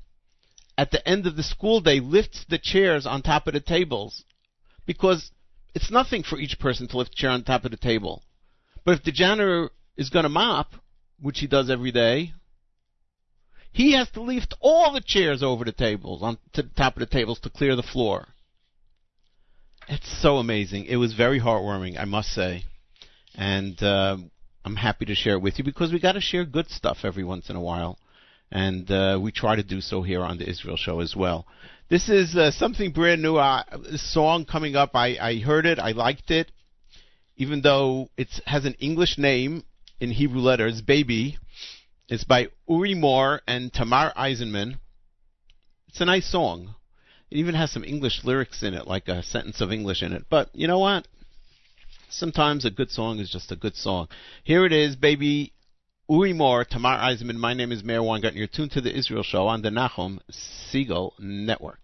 at 0.78 0.92
the 0.92 1.08
end 1.08 1.26
of 1.26 1.36
the 1.36 1.44
school 1.44 1.82
day, 1.82 2.00
lifts 2.00 2.46
the 2.48 2.60
chairs 2.60 3.06
on 3.06 3.22
top 3.22 3.48
of 3.48 3.54
the 3.54 3.60
tables 3.60 4.24
because 4.86 5.32
it's 5.74 5.92
nothing 5.92 6.24
for 6.24 6.38
each 6.40 6.60
person 6.60 6.88
to 6.88 6.98
lift 6.98 7.14
a 7.14 7.16
chair 7.16 7.32
on 7.32 7.44
top 7.44 7.66
of 7.66 7.72
the 7.72 7.78
table. 7.78 8.24
But 8.84 9.00
if 9.00 9.04
the 9.04 9.12
janitor 9.12 9.72
is 9.96 10.10
going 10.10 10.24
to 10.24 10.30
mop, 10.30 10.74
which 11.22 11.40
he 11.40 11.48
does 11.48 11.70
every 11.70 11.92
day, 11.92 12.34
he 13.72 13.94
has 13.94 14.10
to 14.12 14.22
lift 14.22 14.56
all 14.60 14.94
the 14.94 15.02
chairs 15.06 15.44
over 15.44 15.64
the 15.64 15.72
tables, 15.72 16.24
on 16.24 16.38
to 16.54 16.64
the 16.64 16.70
top 16.70 16.96
of 16.96 17.00
the 17.00 17.06
tables 17.06 17.40
to 17.40 17.50
clear 17.50 17.76
the 17.76 17.84
floor. 17.84 18.28
It's 19.88 20.22
so 20.22 20.38
amazing. 20.38 20.86
It 20.86 20.98
was 20.98 21.14
very 21.14 21.40
heartwarming, 21.40 22.00
I 22.00 22.06
must 22.06 22.30
say, 22.30 22.64
and 23.36 23.82
uh, 23.82 24.18
I'm 24.66 24.76
happy 24.76 25.06
to 25.06 25.16
share 25.16 25.36
it 25.36 25.42
with 25.42 25.58
you 25.58 25.64
because 25.64 25.94
we 25.94 26.00
got 26.00 26.14
to 26.14 26.22
share 26.22 26.44
good 26.44 26.70
stuff 26.70 26.98
every 27.04 27.24
once 27.24 27.50
in 27.50 27.56
a 27.56 27.62
while, 27.62 27.98
and 28.52 28.90
uh, 28.92 29.20
we 29.22 29.32
try 29.32 29.56
to 29.56 29.64
do 29.64 29.80
so 29.80 30.02
here 30.02 30.24
on 30.24 30.38
the 30.38 30.50
Israel 30.50 30.78
Show 30.78 31.00
as 31.00 31.16
well. 31.16 31.46
This 31.90 32.10
is 32.10 32.36
uh, 32.36 32.52
something 32.52 32.92
brand 32.92 33.22
new. 33.22 33.38
Uh, 33.38 33.64
song 33.96 34.44
coming 34.44 34.76
up. 34.76 34.92
I, 34.94 35.18
I 35.22 35.40
heard 35.40 35.66
it. 35.66 35.80
I 35.80 35.92
liked 35.92 36.32
it, 36.32 36.52
even 37.38 37.62
though 37.62 38.10
it 38.18 38.28
has 38.46 38.66
an 38.66 38.74
English 38.80 39.18
name 39.18 39.64
in 40.00 40.12
Hebrew 40.12 40.42
letters. 40.42 40.82
Baby. 40.82 41.38
It's 42.10 42.24
by 42.24 42.48
Uri 42.70 42.96
Moore 42.96 43.42
and 43.48 43.74
Tamar 43.74 44.14
Eisenman. 44.16 44.80
It's 45.90 46.00
a 46.00 46.06
nice 46.06 46.32
song. 46.32 46.76
It 47.30 47.38
even 47.38 47.56
has 47.56 47.72
some 47.72 47.84
English 47.84 48.24
lyrics 48.24 48.64
in 48.64 48.74
it, 48.74 48.88
like 48.88 49.10
a 49.10 49.24
sentence 49.24 49.60
of 49.60 49.72
English 49.72 50.02
in 50.02 50.14
it. 50.14 50.26
But 50.30 50.50
you 50.54 50.68
know 50.68 50.80
what? 50.80 51.08
Sometimes 52.10 52.64
a 52.64 52.72
good 52.72 52.90
song 52.90 53.20
is 53.20 53.30
just 53.30 53.52
a 53.52 53.58
good 53.58 53.76
song. 53.76 54.08
Here 54.44 54.66
it 54.66 54.72
is, 54.72 54.96
baby. 54.96 55.52
Uri 56.10 56.32
Moore, 56.32 56.64
Tamar 56.64 56.98
Eisenman. 56.98 57.36
My 57.36 57.54
name 57.54 57.74
is 57.74 57.84
Meir 57.84 58.02
Weingarten. 58.02 58.38
You're 58.38 58.48
tuned 58.48 58.72
to 58.72 58.82
the 58.82 58.96
Israel 58.96 59.24
Show 59.24 59.48
on 59.48 59.62
the 59.62 59.70
Nachum 59.70 60.20
Segal 60.32 61.12
Network. 61.20 61.82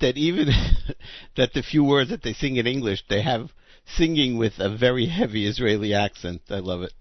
That 0.00 0.16
even 0.16 0.48
that 1.36 1.52
the 1.52 1.62
few 1.62 1.84
words 1.84 2.10
that 2.10 2.22
they 2.22 2.32
sing 2.32 2.56
in 2.56 2.66
English, 2.66 3.02
they 3.08 3.22
have 3.22 3.50
singing 3.96 4.38
with 4.38 4.54
a 4.58 4.74
very 4.76 5.06
heavy 5.06 5.46
Israeli 5.46 5.94
accent. 5.94 6.42
I 6.50 6.58
love 6.58 6.82
it. 6.82 6.92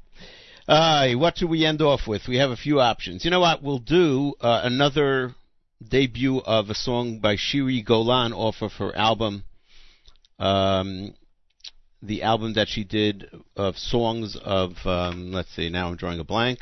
Uh, 0.67 1.11
what 1.13 1.37
should 1.37 1.49
we 1.49 1.65
end 1.65 1.81
off 1.81 2.07
with? 2.07 2.27
We 2.27 2.37
have 2.37 2.51
a 2.51 2.55
few 2.55 2.79
options. 2.79 3.25
You 3.25 3.31
know 3.31 3.39
what? 3.39 3.63
We'll 3.63 3.79
do 3.79 4.33
uh, 4.39 4.61
another 4.63 5.35
debut 5.87 6.39
of 6.39 6.69
a 6.69 6.75
song 6.75 7.19
by 7.19 7.35
Shiri 7.35 7.83
Golan 7.83 8.33
off 8.33 8.61
of 8.61 8.73
her 8.73 8.95
album, 8.95 9.43
um, 10.39 11.13
the 12.01 12.23
album 12.23 12.53
that 12.53 12.67
she 12.67 12.83
did 12.83 13.29
of 13.55 13.77
songs 13.77 14.37
of, 14.41 14.73
um, 14.85 15.31
let's 15.31 15.53
see, 15.55 15.69
now 15.69 15.89
I'm 15.89 15.95
drawing 15.95 16.19
a 16.19 16.23
blank. 16.23 16.59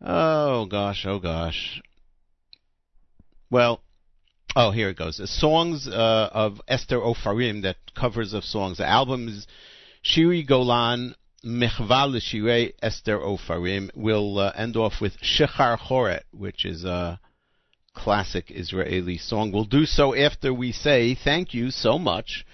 Oh 0.00 0.66
gosh, 0.66 1.04
oh 1.06 1.18
gosh. 1.18 1.82
Well, 3.50 3.80
Oh, 4.56 4.70
here 4.70 4.88
it 4.88 4.96
goes. 4.96 5.20
Songs 5.30 5.86
uh, 5.86 6.30
of 6.32 6.60
Esther 6.66 6.98
Ofarim, 6.98 7.62
that 7.62 7.76
covers 7.94 8.32
of 8.32 8.44
songs. 8.44 8.78
The 8.78 8.86
album 8.86 9.28
is 9.28 9.46
Shiri 10.04 10.46
Golan 10.46 11.14
Mechval 11.44 12.20
Shirei 12.20 12.72
Esther 12.82 13.18
Ofarim. 13.18 13.90
We'll 13.94 14.38
uh, 14.38 14.52
end 14.56 14.76
off 14.76 15.00
with 15.00 15.20
Shechar 15.20 15.78
Choret, 15.78 16.22
which 16.32 16.64
is 16.64 16.84
a 16.84 17.20
classic 17.94 18.46
Israeli 18.50 19.18
song. 19.18 19.52
We'll 19.52 19.64
do 19.64 19.84
so 19.84 20.14
after 20.14 20.52
we 20.52 20.72
say 20.72 21.14
thank 21.14 21.52
you 21.52 21.70
so 21.70 21.98
much 21.98 22.44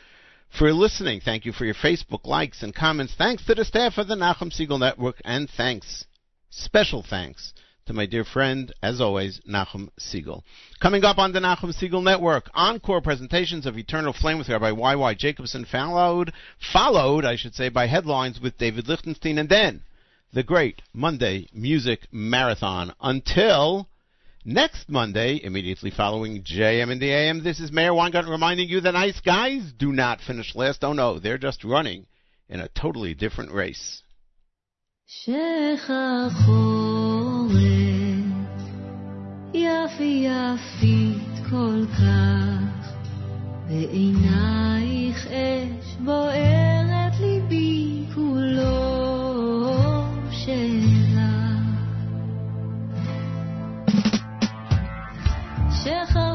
for 0.57 0.72
listening. 0.72 1.20
Thank 1.20 1.45
you 1.45 1.53
for 1.53 1.64
your 1.64 1.74
Facebook 1.74 2.24
likes 2.24 2.62
and 2.62 2.74
comments. 2.74 3.14
Thanks 3.16 3.45
to 3.47 3.55
the 3.55 3.64
staff 3.64 3.99
of 3.99 4.09
the 4.09 4.14
Nachum 4.14 4.53
Segal 4.53 4.80
Network, 4.80 5.20
and 5.24 5.49
thanks, 5.49 6.07
special 6.51 7.03
thanks, 7.09 7.53
to 7.87 7.93
my 7.93 8.07
dear 8.07 8.24
friend, 8.24 8.72
as 8.82 9.01
always, 9.01 9.41
Nachum 9.49 9.89
Segal. 10.01 10.43
Coming 10.80 11.05
up 11.05 11.18
on 11.18 11.32
the 11.32 11.41
Nachum 11.41 11.74
Segal 11.74 12.03
Network, 12.03 12.51
encore 12.55 13.01
presentations 13.01 13.66
of 13.66 13.76
Eternal 13.76 14.12
Flame 14.12 14.39
with 14.39 14.49
Rabbi 14.49 14.70
Y.Y. 14.70 15.14
Jacobson, 15.14 15.64
followed, 15.64 16.32
followed, 16.72 17.24
I 17.24 17.37
should 17.37 17.55
say, 17.55 17.68
by 17.68 17.87
headlines 17.87 18.41
with 18.41 18.59
David 18.59 18.89
Lichtenstein, 18.89 19.39
and 19.39 19.49
then 19.49 19.82
the 20.32 20.43
great 20.43 20.82
Monday 20.93 21.49
Music 21.53 22.09
Marathon 22.11 22.93
until 23.01 23.89
next 24.45 24.89
Monday, 24.89 25.41
immediately 25.43 25.91
following 25.91 26.43
JM 26.43 26.91
and 26.91 27.01
the 27.01 27.12
AM. 27.12 27.45
This 27.45 27.61
is 27.61 27.72
Meir 27.72 27.95
Weingarten 27.95 28.30
reminding 28.30 28.68
you 28.68 28.80
the 28.80 28.93
nice 28.93 29.20
guys 29.20 29.72
do 29.78 29.93
not 29.93 30.20
finish 30.20 30.55
last. 30.55 30.82
Oh 30.82 30.93
no, 30.93 31.18
they're 31.18 31.39
just 31.39 31.64
running 31.64 32.07
in 32.49 32.61
a 32.61 32.68
totally 32.68 33.14
different 33.14 33.53
race. 33.53 34.03
קוראת 37.55 38.34
יפית 40.00 41.46
כל 41.50 41.84
כך, 41.92 42.92
בעינייך 43.68 45.26
אש 45.26 45.96
בוערת 46.05 47.20
ליבי 47.20 48.05
כולו 48.14 48.74
שאלה. 50.30 51.59
שחר 55.70 56.34